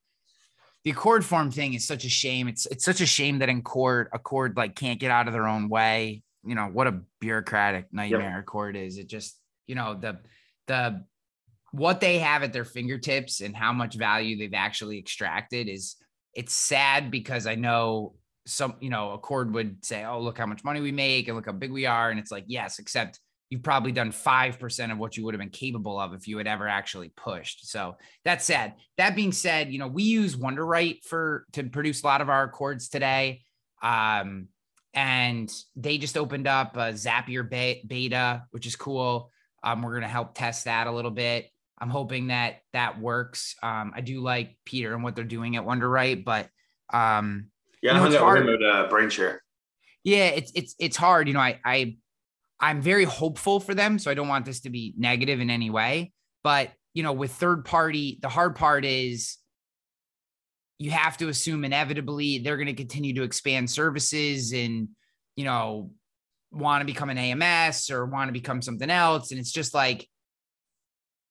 [0.84, 2.48] the accord form thing is such a shame.
[2.48, 5.46] It's it's such a shame that in court, accord like can't get out of their
[5.46, 6.22] own way.
[6.44, 8.40] You know what a bureaucratic nightmare yep.
[8.40, 8.98] accord is.
[8.98, 10.18] It just you know the
[10.66, 11.04] the
[11.72, 15.96] what they have at their fingertips and how much value they've actually extracted is
[16.34, 18.14] it's sad because I know
[18.46, 21.46] some, you know, Accord would say, Oh, look how much money we make and look
[21.46, 22.10] how big we are.
[22.10, 25.50] And it's like, yes, except you've probably done 5% of what you would have been
[25.50, 27.68] capable of if you had ever actually pushed.
[27.68, 28.74] So that's sad.
[28.96, 32.44] That being said, you know, we use Wunderite for to produce a lot of our
[32.44, 33.42] Accords today.
[33.82, 34.48] Um,
[34.94, 37.48] and they just opened up a Zapier
[37.86, 39.31] beta, which is cool.
[39.64, 41.48] Um, we're going to help test that a little bit.
[41.78, 43.56] I'm hoping that that works.
[43.62, 46.48] Um, I do like Peter and what they're doing at Wunderite, but
[46.92, 47.48] um,
[47.82, 49.38] yeah, you know, I hung out with him at uh, BrainShare.
[50.04, 51.28] Yeah, it's it's it's hard.
[51.28, 51.96] You know, I I
[52.60, 55.70] I'm very hopeful for them, so I don't want this to be negative in any
[55.70, 56.12] way.
[56.44, 59.38] But you know, with third party, the hard part is
[60.78, 64.88] you have to assume inevitably they're going to continue to expand services and
[65.36, 65.92] you know
[66.52, 70.08] want to become an AMS or want to become something else, and it's just like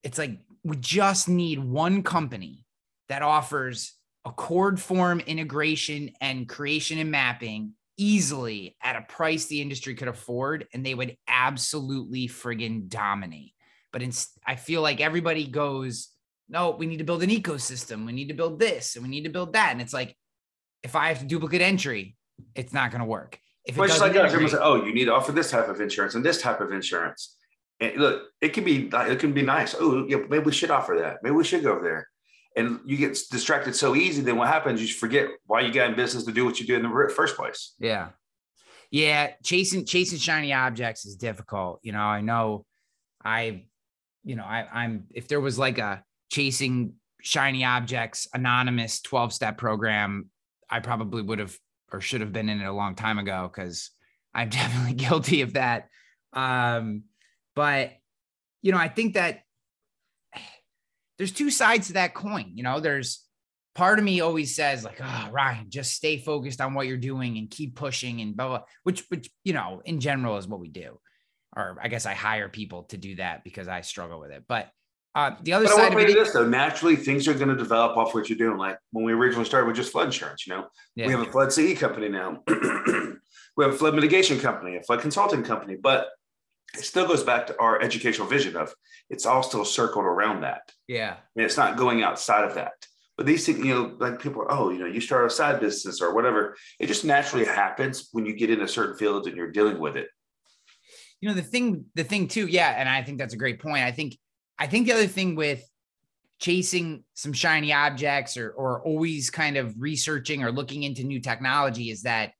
[0.02, 2.64] it's like we just need one company
[3.08, 3.94] that offers
[4.24, 10.66] Accord form integration and creation and mapping easily at a price the industry could afford,
[10.72, 13.52] and they would absolutely friggin' dominate.
[13.92, 14.12] But in,
[14.46, 16.08] I feel like everybody goes,
[16.48, 18.06] no, we need to build an ecosystem.
[18.06, 19.72] We need to build this and we need to build that.
[19.72, 20.16] And it's like,
[20.82, 22.16] if I have to duplicate entry,
[22.54, 23.38] it's not going to work.
[23.64, 26.24] If it's like everyone's like, oh, you need to offer this type of insurance and
[26.24, 27.36] this type of insurance.
[27.80, 29.74] And look, it can be it can be nice.
[29.78, 31.18] Oh, yeah, maybe we should offer that.
[31.22, 32.08] Maybe we should go over there
[32.56, 34.80] and you get distracted so easy, then what happens?
[34.80, 37.36] You forget why you got in business to do what you do in the first
[37.36, 37.74] place.
[37.78, 38.10] Yeah,
[38.90, 39.32] yeah.
[39.42, 41.80] Chasing chasing shiny objects is difficult.
[41.82, 42.64] You know, I know.
[43.24, 43.64] I,
[44.24, 49.56] you know, I, I'm if there was like a chasing shiny objects anonymous 12 step
[49.56, 50.28] program,
[50.68, 51.56] I probably would have
[51.92, 53.90] or should have been in it a long time ago because
[54.34, 55.88] I'm definitely guilty of that.
[56.32, 57.04] Um,
[57.54, 57.92] but
[58.62, 59.40] you know, I think that
[61.18, 62.52] there's two sides to that coin.
[62.54, 63.24] You know, there's
[63.74, 67.38] part of me always says like, oh, Ryan, just stay focused on what you're doing
[67.38, 70.68] and keep pushing and blah, blah, which, which, you know, in general is what we
[70.68, 70.98] do.
[71.54, 74.44] Or I guess I hire people to do that because I struggle with it.
[74.48, 74.70] But
[75.14, 77.96] uh, the other but side of it, this though, naturally things are going to develop
[77.96, 78.56] off what you're doing.
[78.56, 81.06] Like when we originally started with just flood insurance, you know, yeah.
[81.06, 82.42] we have a flood CE company now.
[82.48, 86.08] we have a flood mitigation company, a flood consulting company, but
[86.74, 88.74] it still goes back to our educational vision of
[89.10, 90.72] it's all still circled around that.
[90.88, 91.14] Yeah.
[91.14, 92.72] I mean, it's not going outside of that.
[93.18, 95.60] But these things, you know, like people are, oh, you know, you start a side
[95.60, 96.56] business or whatever.
[96.80, 99.96] It just naturally happens when you get in a certain field and you're dealing with
[99.96, 100.08] it.
[101.20, 103.84] You know, the thing, the thing too, yeah, and I think that's a great point.
[103.84, 104.16] I think,
[104.62, 105.68] I think the other thing with
[106.38, 111.90] chasing some shiny objects or or always kind of researching or looking into new technology
[111.90, 112.30] is that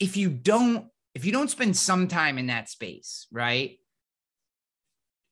[0.00, 3.78] if you don't if you don't spend some time in that space, right?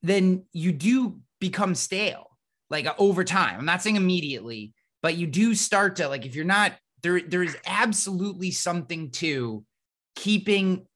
[0.03, 2.39] Then you do become stale
[2.71, 3.59] like uh, over time.
[3.59, 4.73] I'm not saying immediately,
[5.03, 9.65] but you do start to like if you're not there there is absolutely something to
[10.15, 10.87] keeping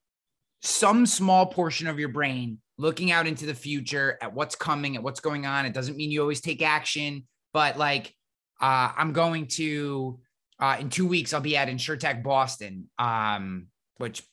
[0.61, 5.03] some small portion of your brain looking out into the future at what's coming at
[5.03, 8.13] what's going on it doesn't mean you always take action but like
[8.61, 10.19] uh, i'm going to
[10.59, 13.67] uh, in two weeks i'll be at insurtech boston um,
[13.97, 14.23] which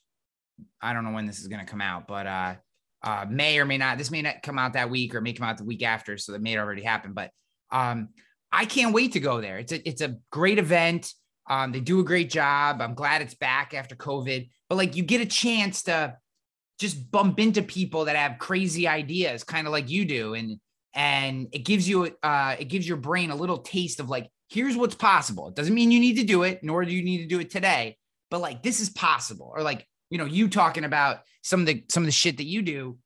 [0.81, 2.55] I don't know when this is going to come out, but uh,
[3.03, 3.99] uh, may or may not.
[3.99, 6.33] This may not come out that week or may come out the week after, so
[6.33, 7.13] that may already happen.
[7.13, 7.31] But
[7.71, 8.11] um,
[8.53, 9.59] I can't wait to go there.
[9.59, 11.13] It's a it's a great event.
[11.49, 12.83] Um, they do a great job.
[12.83, 14.49] I'm glad it's back after COVID.
[14.69, 16.17] But like, you get a chance to
[16.79, 20.59] just bump into people that have crazy ideas, kind of like you do, and
[20.95, 24.77] and it gives you uh, it gives your brain a little taste of like, here's
[24.77, 25.49] what's possible.
[25.49, 27.51] It doesn't mean you need to do it, nor do you need to do it
[27.51, 27.97] today.
[28.31, 31.85] But like, this is possible, or like you know, you talking about some of the
[31.89, 32.99] some of the shit that you do,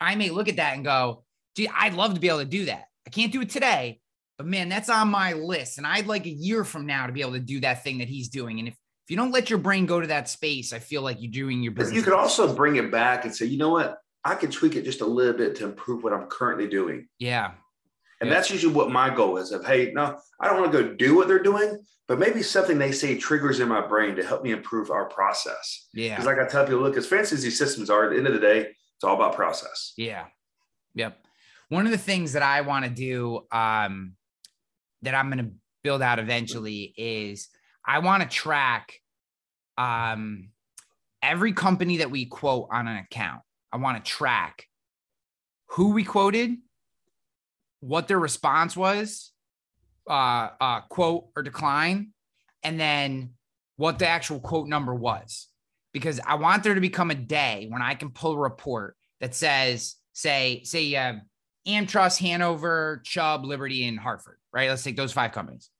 [0.00, 1.24] I may look at that and go,
[1.56, 2.84] gee, I'd love to be able to do that.
[3.06, 4.00] I can't do it today,
[4.36, 5.78] but man, that's on my list.
[5.78, 8.08] And I'd like a year from now to be able to do that thing that
[8.08, 8.58] he's doing.
[8.58, 8.76] And if
[9.08, 11.62] if you don't let your brain go to that space, I feel like you're doing
[11.62, 11.96] your business.
[11.96, 13.96] You could also bring it back and say, you know what?
[14.22, 17.08] I can tweak it just a little bit to improve what I'm currently doing.
[17.18, 17.52] Yeah.
[18.20, 18.34] And yeah.
[18.34, 21.16] that's usually what my goal is of, hey, no, I don't want to go do
[21.16, 24.50] what they're doing, but maybe something they say triggers in my brain to help me
[24.50, 25.88] improve our process.
[25.94, 26.10] Yeah.
[26.10, 28.26] Because like I tell people, look, as fancy as these systems are, at the end
[28.26, 29.94] of the day, it's all about process.
[29.96, 30.26] Yeah.
[30.96, 31.16] Yep.
[31.70, 34.16] One of the things that I want to do um,
[35.00, 35.52] that I'm going to
[35.82, 37.48] build out eventually is
[37.88, 39.00] I want to track
[39.78, 40.50] um,
[41.22, 43.40] every company that we quote on an account.
[43.72, 44.66] I want to track
[45.70, 46.56] who we quoted,
[47.80, 49.32] what their response was,
[50.08, 52.12] uh, uh, quote or decline,
[52.62, 53.30] and then
[53.76, 55.48] what the actual quote number was.
[55.94, 59.34] Because I want there to become a day when I can pull a report that
[59.34, 61.14] says, say, say, uh,
[61.66, 64.68] AmTrust, Hanover, Chubb, Liberty, and Hartford, right?
[64.68, 65.70] Let's take those five companies.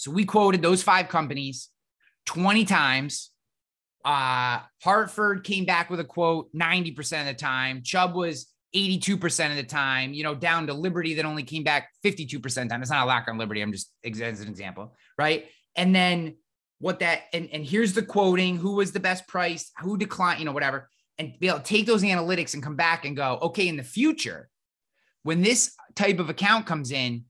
[0.00, 1.68] So we quoted those five companies
[2.24, 3.32] 20 times.
[4.02, 7.82] Uh, Hartford came back with a quote 90% of the time.
[7.82, 11.90] Chubb was 82% of the time, you know, down to Liberty that only came back
[12.02, 12.80] 52% of the time.
[12.80, 13.60] It's not a lack on Liberty.
[13.60, 15.44] I'm just as an example, right?
[15.76, 16.36] And then
[16.78, 20.46] what that, and, and here's the quoting, who was the best price, who declined, you
[20.46, 20.88] know, whatever,
[21.18, 23.84] and be able to take those analytics and come back and go, okay, in the
[23.84, 24.48] future,
[25.24, 27.26] when this type of account comes in,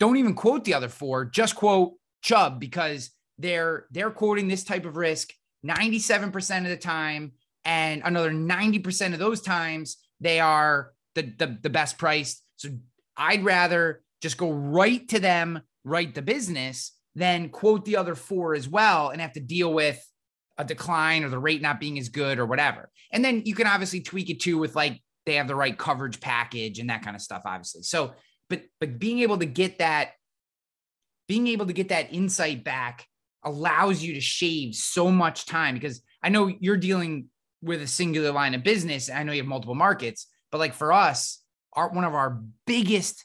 [0.00, 1.92] don't even quote the other four, just quote
[2.24, 5.32] Chubb because they're they're quoting this type of risk
[5.64, 7.32] 97% of the time
[7.64, 12.42] and another 90% of those times they are the, the, the best priced.
[12.56, 12.70] So
[13.16, 18.54] I'd rather just go right to them, write the business, then quote the other four
[18.54, 20.04] as well and have to deal with
[20.58, 22.90] a decline or the rate not being as good or whatever.
[23.12, 26.20] And then you can obviously tweak it too with like they have the right coverage
[26.20, 27.82] package and that kind of stuff, obviously.
[27.82, 28.14] So,
[28.50, 30.12] but but being able to get that,
[31.26, 33.06] being able to get that insight back
[33.42, 37.28] allows you to shave so much time because I know you're dealing
[37.62, 39.10] with a singular line of business.
[39.10, 43.24] I know you have multiple markets, but like for us, our one of our biggest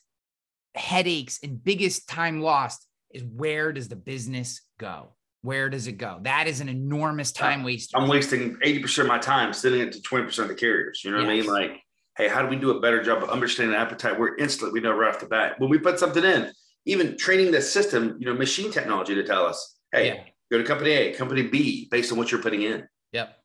[0.75, 5.13] headaches and biggest time lost is where does the business go?
[5.41, 6.19] Where does it go?
[6.21, 7.91] That is an enormous uh, time waste.
[7.95, 11.01] I'm wasting 80% of my time sending it to 20% of the carriers.
[11.03, 11.45] You know what yes.
[11.45, 11.49] I mean?
[11.49, 11.81] Like,
[12.17, 14.19] hey, how do we do a better job of understanding appetite?
[14.19, 15.59] We're instantly, we know right off the bat.
[15.59, 16.51] When we put something in,
[16.85, 20.23] even training the system, you know, machine technology to tell us, hey, yeah.
[20.51, 22.87] go to company A, company B, based on what you're putting in.
[23.11, 23.35] Yep.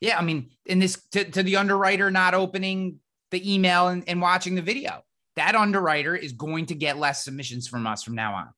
[0.00, 0.18] Yeah.
[0.18, 2.98] I mean, in this to, to the underwriter not opening
[3.30, 5.02] the email and, and watching the video,
[5.36, 8.48] that underwriter is going to get less submissions from us from now on.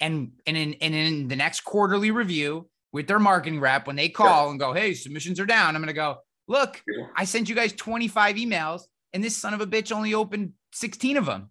[0.00, 4.10] And and in and in the next quarterly review with their marketing rep, when they
[4.10, 4.50] call yeah.
[4.50, 6.18] and go, Hey, submissions are down, I'm gonna go,
[6.48, 7.06] look, yeah.
[7.16, 8.82] I sent you guys 25 emails,
[9.12, 11.50] and this son of a bitch only opened 16 of them.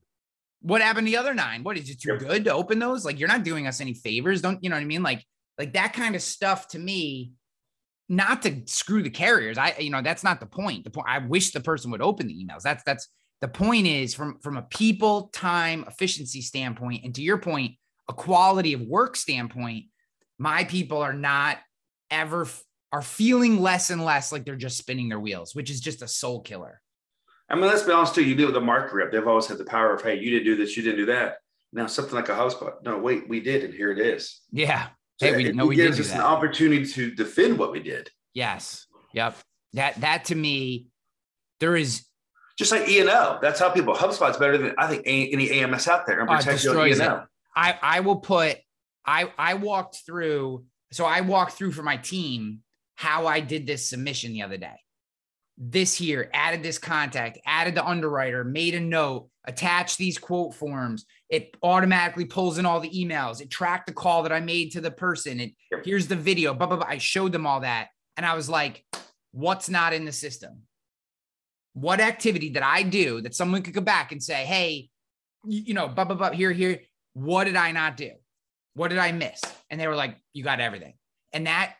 [0.66, 1.64] What happened to the other nine?
[1.64, 3.06] What is it too good to open those?
[3.06, 4.42] Like you're not doing us any favors.
[4.42, 5.04] Don't you know what I mean?
[5.04, 5.24] Like,
[5.60, 7.34] like that kind of stuff to me
[8.10, 9.58] not to screw the carriers.
[9.58, 10.84] I, you know, that's not the point.
[10.84, 12.62] The point I wish the person would open the emails.
[12.62, 13.08] That's that's
[13.42, 17.74] the point is from from a people time efficiency standpoint, and to your point,
[18.10, 19.86] a quality of work standpoint,
[20.38, 21.58] my people are not
[22.10, 22.48] ever
[22.92, 26.08] are feeling less and less like they're just spinning their wheels, which is just a
[26.08, 26.82] soul killer.
[27.50, 28.24] I mean, let's be honest too.
[28.24, 30.46] You deal with the market rep; they've always had the power of, hey, you didn't
[30.46, 31.38] do this, you didn't do that.
[31.74, 34.42] Now something like a HubSpot, no, wait, we did, and here it is.
[34.52, 34.88] Yeah,
[35.20, 38.10] Hey, we didn't know we did us an opportunity to defend what we did.
[38.34, 38.86] Yes.
[39.14, 39.38] Yep.
[39.74, 40.88] That that to me,
[41.60, 42.06] there is
[42.58, 43.40] just like E and O.
[43.42, 46.66] That's how people HubSpot's better than I think any AMS out there and uh, protect
[46.66, 47.24] uh, your E and O.
[47.56, 48.58] I I will put
[49.06, 52.60] I I walked through so I walked through for my team
[52.96, 54.76] how I did this submission the other day.
[55.58, 61.06] This here added this contact, added the underwriter, made a note, attached these quote forms,
[61.30, 63.42] it automatically pulls in all the emails.
[63.42, 65.40] It tracked the call that I made to the person.
[65.40, 65.52] And
[65.84, 66.54] here's the video.
[66.54, 66.88] Blah, blah, blah.
[66.88, 67.88] I showed them all that.
[68.18, 68.86] And I was like,
[69.32, 70.62] what's not in the system?
[71.74, 74.90] What activity did I do that someone could go back and say, hey,
[75.46, 76.82] you know, blah, blah, blah, here, here.
[77.14, 78.12] What did I not do?
[78.74, 79.42] What did I miss?
[79.70, 80.94] And they were like, you got everything.
[81.34, 81.76] And that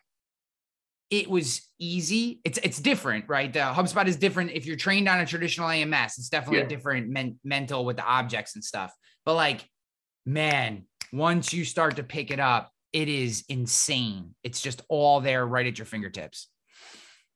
[1.10, 2.40] it was easy.
[2.44, 3.52] It's it's different, right?
[3.52, 4.52] The HubSpot is different.
[4.52, 6.66] If you're trained on a traditional AMS, it's definitely yeah.
[6.66, 8.92] different men- mental with the objects and stuff.
[9.24, 9.68] But like,
[10.24, 14.34] man, once you start to pick it up, it is insane.
[14.42, 16.48] It's just all there right at your fingertips.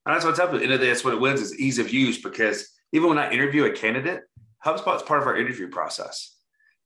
[0.07, 0.53] And that's what's up.
[0.53, 3.09] at the end of And that's what it wins is ease of use because even
[3.09, 4.23] when I interview a candidate,
[4.64, 6.37] HubSpot is part of our interview process.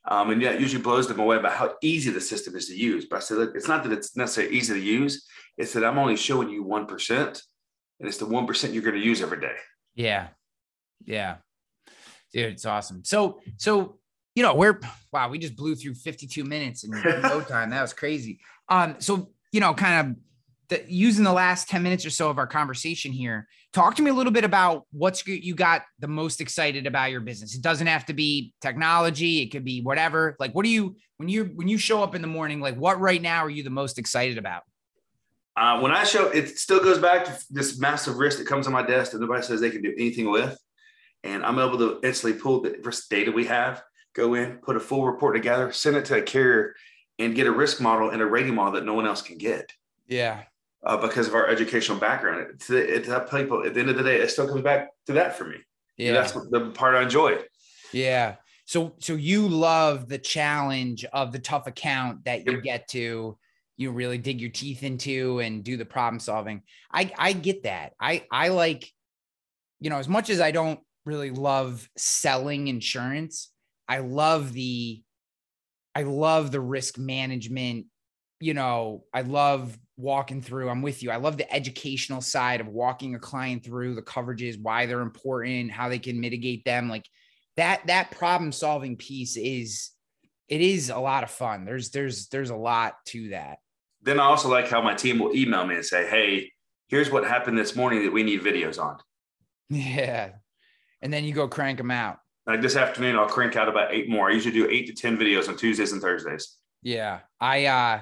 [0.07, 2.77] Um, and yeah, it usually blows them away about how easy the system is to
[2.77, 3.07] use.
[3.07, 5.27] But I said, look, it's not that it's necessarily easy to use.
[5.57, 9.23] It's that I'm only showing you 1%, and it's the 1% you're going to use
[9.23, 9.55] every day.
[9.95, 10.29] Yeah.
[11.05, 11.37] Yeah.
[12.33, 13.05] Dude, it's awesome.
[13.05, 13.99] So, so
[14.35, 14.81] you know, we're
[15.13, 16.91] wow, we just blew through 52 minutes in
[17.23, 17.71] no time.
[17.71, 18.41] That was crazy.
[18.69, 20.17] Um, so you know, kind of
[20.69, 24.11] the, using the last 10 minutes or so of our conversation here, talk to me
[24.11, 27.55] a little bit about what's you got the most excited about your business.
[27.55, 30.35] It doesn't have to be technology, it could be whatever.
[30.41, 32.61] Like, what do you when you when you show up in the morning?
[32.61, 34.63] Like, what right now are you the most excited about?
[35.57, 38.73] Uh, when I show, it still goes back to this massive risk that comes on
[38.73, 40.59] my desk that nobody says they can do anything with,
[41.23, 43.83] and I'm able to instantly pull the risk data we have
[44.15, 46.75] go in, put a full report together, send it to a carrier,
[47.19, 49.73] and get a risk model and a rating model that no one else can get.
[50.07, 50.43] Yeah.
[50.85, 54.17] Uh, because of our educational background, it's, that people at the end of the day,
[54.17, 55.57] it still comes back to that for me.
[55.97, 57.39] Yeah, and that's the part I enjoy.
[57.93, 58.37] Yeah.
[58.67, 63.39] So, so you love the challenge of the tough account that you get to,
[63.77, 66.63] you really dig your teeth into and do the problem solving.
[66.93, 67.93] I, I get that.
[68.01, 68.89] I, I like,
[69.81, 73.51] you know, as much as I don't really love selling insurance.
[73.89, 75.03] I love the
[75.95, 77.87] I love the risk management,
[78.41, 80.69] you know, I love walking through.
[80.69, 81.11] I'm with you.
[81.13, 85.71] I love the educational side of walking a client through the coverages, why they're important,
[85.71, 86.89] how they can mitigate them.
[86.89, 87.05] Like
[87.57, 89.91] that that problem solving piece is
[90.49, 91.65] it is a lot of fun.
[91.65, 93.59] There's there's there's a lot to that.
[94.05, 96.53] Then I also like how my team will email me and say, "Hey,
[96.89, 98.99] here's what happened this morning that we need videos on."
[99.69, 100.31] Yeah.
[101.03, 102.19] And then you go crank them out.
[102.47, 104.31] Like this afternoon, I'll crank out about eight more.
[104.31, 106.57] I usually do eight to 10 videos on Tuesdays and Thursdays.
[106.83, 107.21] Yeah.
[107.41, 108.01] I, uh,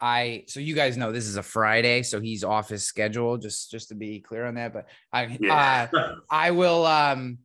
[0.00, 3.70] I, so you guys know this is a Friday, so he's off his schedule, just,
[3.70, 4.72] just to be clear on that.
[4.72, 5.88] But I, yeah.
[5.92, 7.38] uh, I will, um,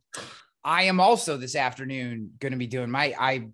[0.64, 3.50] I am also this afternoon going to be doing my, I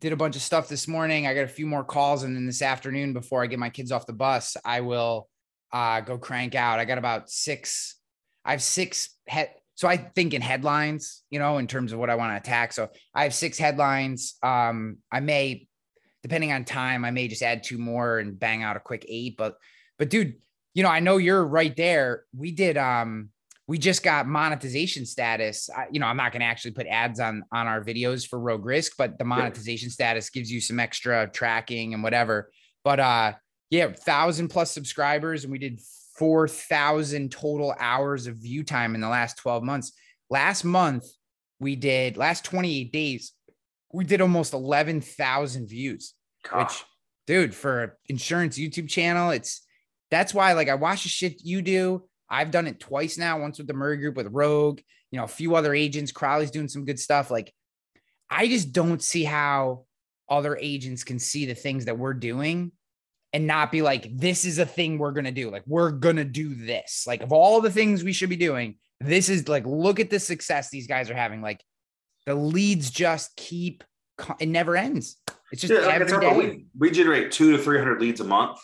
[0.00, 1.26] did a bunch of stuff this morning.
[1.26, 2.22] I got a few more calls.
[2.22, 5.28] And then this afternoon, before I get my kids off the bus, I will,
[5.72, 6.78] uh, go crank out.
[6.78, 7.96] I got about six,
[8.44, 12.10] I have six head so I think in headlines, you know, in terms of what
[12.10, 12.72] I want to attack.
[12.72, 14.34] So I have six headlines.
[14.42, 15.66] Um, I may,
[16.22, 19.36] depending on time, I may just add two more and bang out a quick eight.
[19.36, 19.56] But,
[19.98, 20.34] but dude,
[20.74, 22.24] you know, I know you're right there.
[22.36, 23.30] We did, um,
[23.72, 25.70] we just got monetization status.
[25.74, 28.38] I, you know, I'm not going to actually put ads on on our videos for
[28.38, 29.94] Rogue Risk, but the monetization yeah.
[29.94, 32.50] status gives you some extra tracking and whatever.
[32.84, 33.32] But uh,
[33.70, 35.80] yeah, thousand plus subscribers, and we did
[36.18, 39.92] 4,000 total hours of view time in the last 12 months.
[40.28, 41.06] Last month,
[41.58, 43.32] we did, last 28 days,
[43.90, 46.12] we did almost 11,000 views,
[46.64, 46.84] which,
[47.26, 49.66] dude, for insurance YouTube channel, it's
[50.10, 52.02] that's why, like, I watch the shit you do.
[52.32, 54.80] I've done it twice now, once with the Murray Group with Rogue,
[55.10, 56.12] you know, a few other agents.
[56.12, 57.30] Crowley's doing some good stuff.
[57.30, 57.52] Like,
[58.30, 59.84] I just don't see how
[60.30, 62.72] other agents can see the things that we're doing
[63.34, 65.50] and not be like, this is a thing we're going to do.
[65.50, 67.04] Like, we're going to do this.
[67.06, 70.18] Like, of all the things we should be doing, this is like, look at the
[70.18, 71.42] success these guys are having.
[71.42, 71.62] Like,
[72.24, 73.84] the leads just keep,
[74.40, 75.18] it never ends.
[75.52, 76.34] It's just yeah, every day.
[76.34, 78.58] We, we generate two to 300 leads a month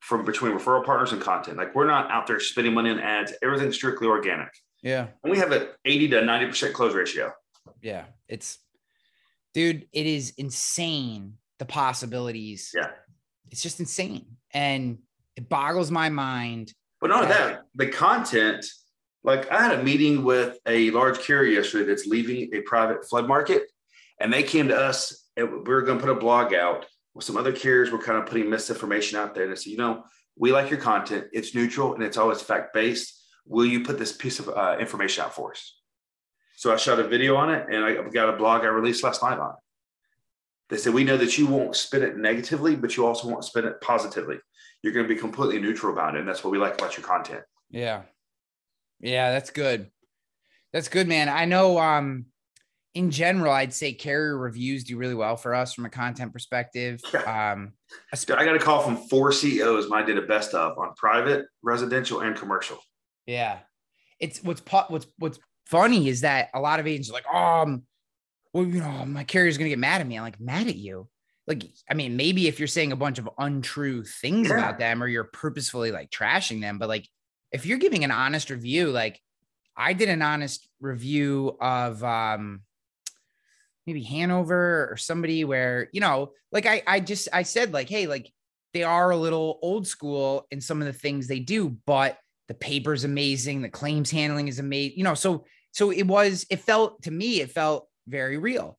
[0.00, 1.56] from between referral partners and content.
[1.56, 4.50] Like, we're not out there spending money on ads, everything's strictly organic.
[4.82, 5.08] Yeah.
[5.22, 7.32] And we have an 80 to 90% close ratio.
[7.82, 8.04] Yeah.
[8.28, 8.58] It's,
[9.54, 12.72] dude, it is insane the possibilities.
[12.74, 12.90] Yeah
[13.50, 14.26] it's just insane.
[14.52, 14.98] And
[15.36, 16.72] it boggles my mind.
[17.00, 18.64] But not that, that the content,
[19.22, 23.28] like I had a meeting with a large carrier yesterday that's leaving a private flood
[23.28, 23.62] market.
[24.20, 26.86] And they came to us and we were going to put a blog out
[27.20, 29.50] some other carriers were kind of putting misinformation out there.
[29.50, 30.04] I said, you know,
[30.36, 31.26] we like your content.
[31.32, 33.14] It's neutral and it's always fact based.
[33.46, 35.78] Will you put this piece of uh, information out for us?
[36.56, 39.22] So I shot a video on it and I got a blog I released last
[39.22, 39.56] night on it.
[40.70, 43.64] They said, We know that you won't spin it negatively, but you also won't spin
[43.64, 44.38] it positively.
[44.82, 46.20] You're going to be completely neutral about it.
[46.20, 47.42] And that's what we like about your content.
[47.70, 48.02] Yeah.
[49.00, 49.90] Yeah, that's good.
[50.72, 51.28] That's good, man.
[51.28, 52.26] I know um
[52.94, 57.00] in general, I'd say carrier reviews do really well for us from a content perspective.
[57.26, 57.72] Um,
[58.12, 59.88] I got a call from four CEOs.
[59.88, 62.78] Mine did a best of on private, residential, and commercial.
[63.26, 63.58] Yeah,
[64.18, 67.82] it's what's what's what's funny is that a lot of agents are like, oh, um,
[68.52, 70.16] well, you know, my carrier's gonna get mad at me.
[70.16, 71.08] I'm like, mad at you.
[71.46, 74.54] Like, I mean, maybe if you're saying a bunch of untrue things yeah.
[74.54, 77.06] about them or you're purposefully like trashing them, but like
[77.52, 79.20] if you're giving an honest review, like
[79.76, 82.62] I did an honest review of um
[83.88, 88.06] maybe Hanover or somebody where, you know, like I I just I said, like, hey,
[88.06, 88.30] like
[88.74, 92.18] they are a little old school in some of the things they do, but
[92.48, 95.14] the paper's amazing, the claims handling is amazing, you know.
[95.14, 98.78] So so it was, it felt to me, it felt very real.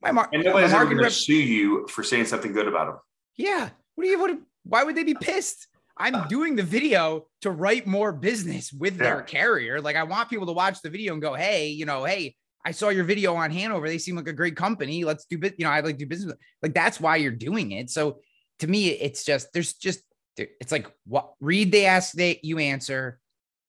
[0.00, 2.98] My mar- and nobody's ever going to sue you for saying something good about them.
[3.36, 3.68] Yeah.
[3.96, 4.18] What do you?
[4.18, 4.38] What?
[4.64, 5.66] Why would they be pissed?
[5.98, 6.26] I'm uh.
[6.26, 9.02] doing the video to write more business with yeah.
[9.02, 9.80] their carrier.
[9.80, 12.72] Like I want people to watch the video and go, hey, you know, hey, I
[12.72, 13.88] saw your video on Hanover.
[13.88, 15.04] They seem like a great company.
[15.04, 15.54] Let's do bit.
[15.58, 16.34] You know, I'd like to do business.
[16.62, 17.90] Like that's why you're doing it.
[17.90, 18.20] So
[18.60, 20.00] to me, it's just there's just
[20.36, 23.20] it's like what read they ask they you answer.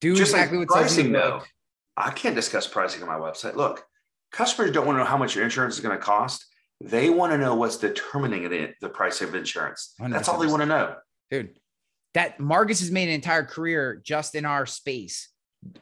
[0.02, 1.44] Do just exactly like what pricing though.
[1.98, 3.56] I can't discuss pricing on my website.
[3.56, 3.84] Look,
[4.32, 6.46] customers don't want to know how much your insurance is going to cost.
[6.82, 9.94] They want to know what's determining the, the price of insurance.
[10.00, 10.12] 100%.
[10.12, 10.96] That's all they want to know.
[11.30, 11.60] Dude,
[12.14, 15.30] that Marcus has made an entire career just in our space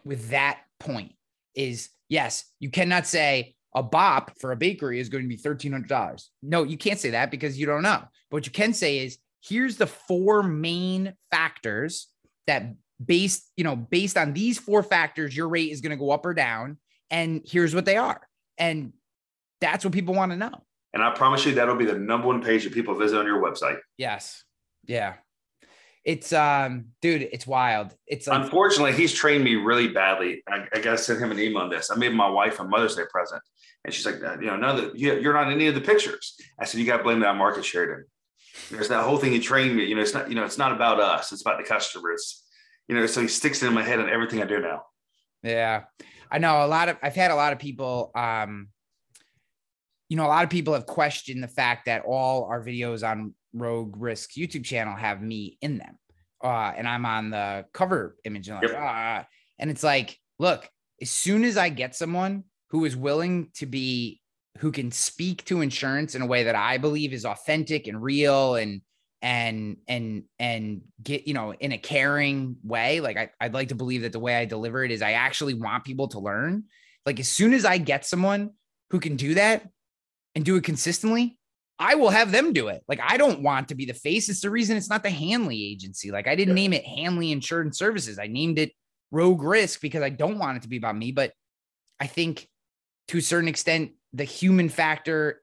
[0.03, 1.14] with that point
[1.58, 6.24] is yes, you cannot say a bop for a bakery is going to be $1,300.
[6.41, 8.01] No, you can't say that because you don't know.
[8.30, 12.08] But what you can say is here's the four main factors
[12.47, 16.12] that based, you know, based on these four factors, your rate is going to go
[16.12, 16.78] up or down.
[17.12, 18.22] And here's what they are.
[18.58, 18.93] And
[19.62, 20.64] that's what people want to know.
[20.93, 23.41] And I promise you that'll be the number one page that people visit on your
[23.41, 23.78] website.
[23.97, 24.43] Yes.
[24.86, 25.16] Yeah.
[26.08, 27.93] It's um, dude, it's wild.
[28.08, 30.41] It's like, Unfortunately, he's trained me really badly.
[30.47, 31.91] I, I got to send him an email on this.
[31.91, 33.41] I made my wife a Mother's Day present,
[33.84, 35.82] and she's like, you know, none of the, you, you're not in any of the
[35.82, 36.38] pictures.
[36.58, 38.05] I said, you got to blame that Marcus Sheridan.
[38.72, 39.84] There's that whole thing he trained me.
[39.84, 41.34] You know, it's not, you know, it's not about us.
[41.34, 42.41] It's about the customers.
[42.88, 44.84] You know, so he sticks it in my head on everything I do now.
[45.43, 45.84] Yeah.
[46.32, 48.70] I know a lot of I've had a lot of people um
[50.10, 53.34] you know a lot of people have questioned the fact that all our videos on
[53.60, 55.97] Rogue Risk YouTube channel have me in them.
[56.43, 58.80] Uh and I'm on the cover image and like Yep.
[58.80, 59.26] ah
[59.60, 60.70] and it's like look,
[61.01, 64.22] as soon as I get someone who is willing to be
[64.60, 68.55] who can speak to insurance in a way that I believe is authentic and real
[68.55, 68.82] and
[69.22, 73.76] and and and get you know in a caring way like I, i'd like to
[73.76, 76.66] believe that the way i deliver it is i actually want people to learn
[77.03, 78.51] like as soon as i get someone
[78.91, 79.68] who can do that
[80.36, 81.39] and do it consistently
[81.80, 84.41] i will have them do it like i don't want to be the face it's
[84.41, 86.61] the reason it's not the hanley agency like i didn't Yeah.
[86.63, 88.71] name it hanley insurance services i named it
[89.11, 91.34] rogue risk because i don't want it to be about me but
[91.99, 92.47] i think
[93.07, 95.41] to a certain extent the human factor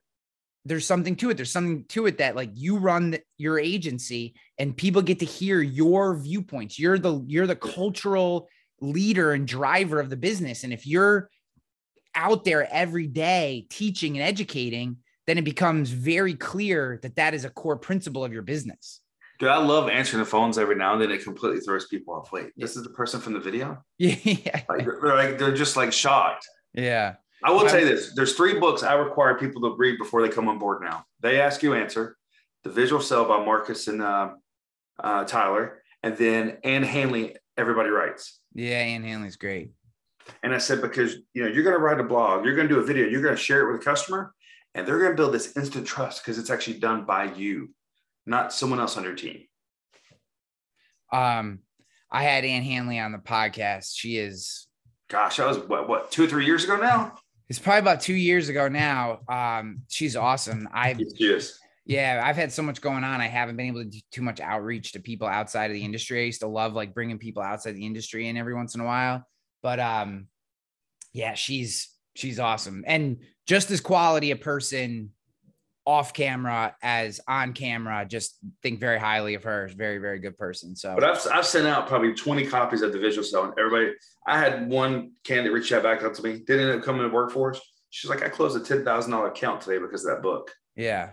[0.67, 1.35] there's something to it.
[1.37, 5.25] There's something to it that like you run the, your agency and people get to
[5.25, 6.79] hear your viewpoints.
[6.79, 8.49] You're the you're the cultural
[8.81, 10.63] leader and driver of the business.
[10.63, 11.29] And if you're
[12.15, 14.97] out there every day teaching and educating,
[15.27, 19.01] then it becomes very clear that that is a core principle of your business.
[19.39, 21.11] Dude, I love answering the phones every now and then.
[21.11, 22.31] It completely throws people off.
[22.31, 23.83] Wait, this is the person from the video?
[23.97, 24.61] Yeah.
[24.69, 26.47] Like they're like they're just like shocked.
[26.73, 27.15] Yeah.
[27.43, 30.29] I will I- say this: there's three books I require people to read before they
[30.29, 30.81] come on board.
[30.81, 32.15] Now they ask you answer,
[32.63, 34.29] the visual sale by Marcus and uh,
[35.03, 37.35] uh, Tyler, and then Ann Handley.
[37.57, 38.39] Everybody writes.
[38.53, 38.77] Yeah.
[38.79, 39.71] Ann Handley's great.
[40.43, 42.73] And I said because you know you're going to write a blog, you're going to
[42.73, 44.33] do a video, you're going to share it with a customer,
[44.75, 47.69] and they're going to build this instant trust because it's actually done by you,
[48.25, 49.43] not someone else on your team.
[51.11, 51.59] Um,
[52.11, 53.93] I had Ann Handley on the podcast.
[53.95, 54.67] She is
[55.09, 57.15] Gosh, that was what what two or three years ago now.
[57.47, 59.19] it's probably about two years ago now.
[59.29, 60.67] Um, she's awesome.
[60.73, 61.57] I've Yes.
[61.87, 63.21] Yeah, I've had so much going on.
[63.21, 66.21] I haven't been able to do too much outreach to people outside of the industry.
[66.21, 68.85] I used to love like bringing people outside the industry in every once in a
[68.85, 69.23] while.
[69.61, 70.27] But um
[71.13, 72.83] yeah, she's she's awesome.
[72.87, 75.11] And just as quality a person
[75.85, 79.69] off camera as on camera, just think very highly of her.
[79.75, 80.75] Very, very good person.
[80.75, 83.93] So But I've, I've sent out probably 20 copies of the visual sale, and everybody.
[84.27, 86.39] I had one candidate reach out back up to me.
[86.39, 87.61] Didn't end up coming to work for us.
[87.91, 90.51] She's like, I closed a ten thousand dollar account today because of that book.
[90.75, 91.11] Yeah.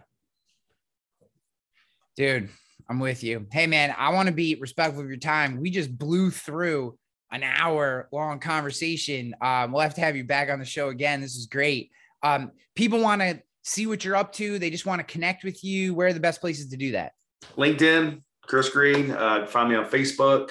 [2.16, 2.48] Dude,
[2.88, 3.46] I'm with you.
[3.52, 5.60] Hey, man, I want to be respectful of your time.
[5.60, 6.98] We just blew through
[7.30, 9.34] an hour long conversation.
[9.40, 11.20] Um, we'll have to have you back on the show again.
[11.20, 11.90] This is great.
[12.22, 15.62] Um, people want to see what you're up to, they just want to connect with
[15.62, 15.94] you.
[15.94, 17.12] Where are the best places to do that?
[17.56, 19.10] LinkedIn, Chris Greene.
[19.10, 20.50] Uh, find me on Facebook,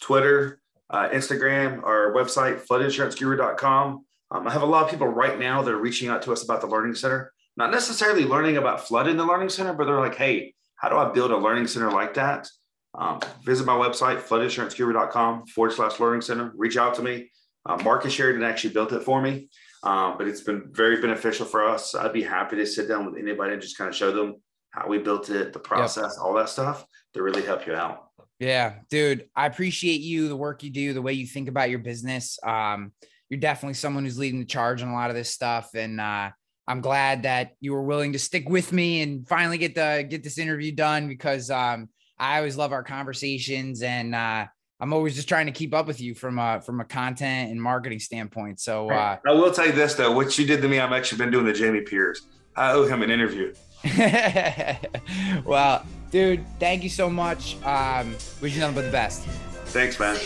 [0.00, 0.60] Twitter,
[0.90, 4.04] uh, Instagram, our website, floodinsuranceguru.com.
[4.30, 6.42] Um, I have a lot of people right now that are reaching out to us
[6.42, 7.32] about the Learning Center.
[7.56, 10.96] Not necessarily learning about flood in the Learning Center, but they're like, hey, how do
[10.96, 12.48] I build a Learning Center like that?
[12.94, 16.52] Um, visit my website, floodinsuranceguru.com forward slash Learning Center.
[16.56, 17.30] Reach out to me.
[17.64, 19.48] Uh, Marcus Sheridan actually built it for me,
[19.82, 21.94] um, but it's been very beneficial for us.
[21.94, 24.36] I'd be happy to sit down with anybody and just kind of show them
[24.70, 28.08] how we built it, the process, all that stuff to really help you out.
[28.38, 31.78] Yeah, dude, I appreciate you, the work you do, the way you think about your
[31.78, 32.38] business.
[32.44, 32.92] Um,
[33.28, 35.70] you're definitely someone who's leading the charge on a lot of this stuff.
[35.74, 36.30] And uh,
[36.66, 40.22] I'm glad that you were willing to stick with me and finally get the get
[40.22, 44.46] this interview done because um, I always love our conversations and uh,
[44.82, 47.62] I'm always just trying to keep up with you from a from a content and
[47.62, 48.58] marketing standpoint.
[48.58, 51.18] So uh, I will tell you this though, what you did to me, I've actually
[51.18, 52.22] been doing the Jamie Pierce.
[52.56, 53.54] I owe him an interview.
[55.44, 57.62] well, dude, thank you so much.
[57.62, 59.22] Um, wish you nothing but the best.
[59.66, 60.16] Thanks, man.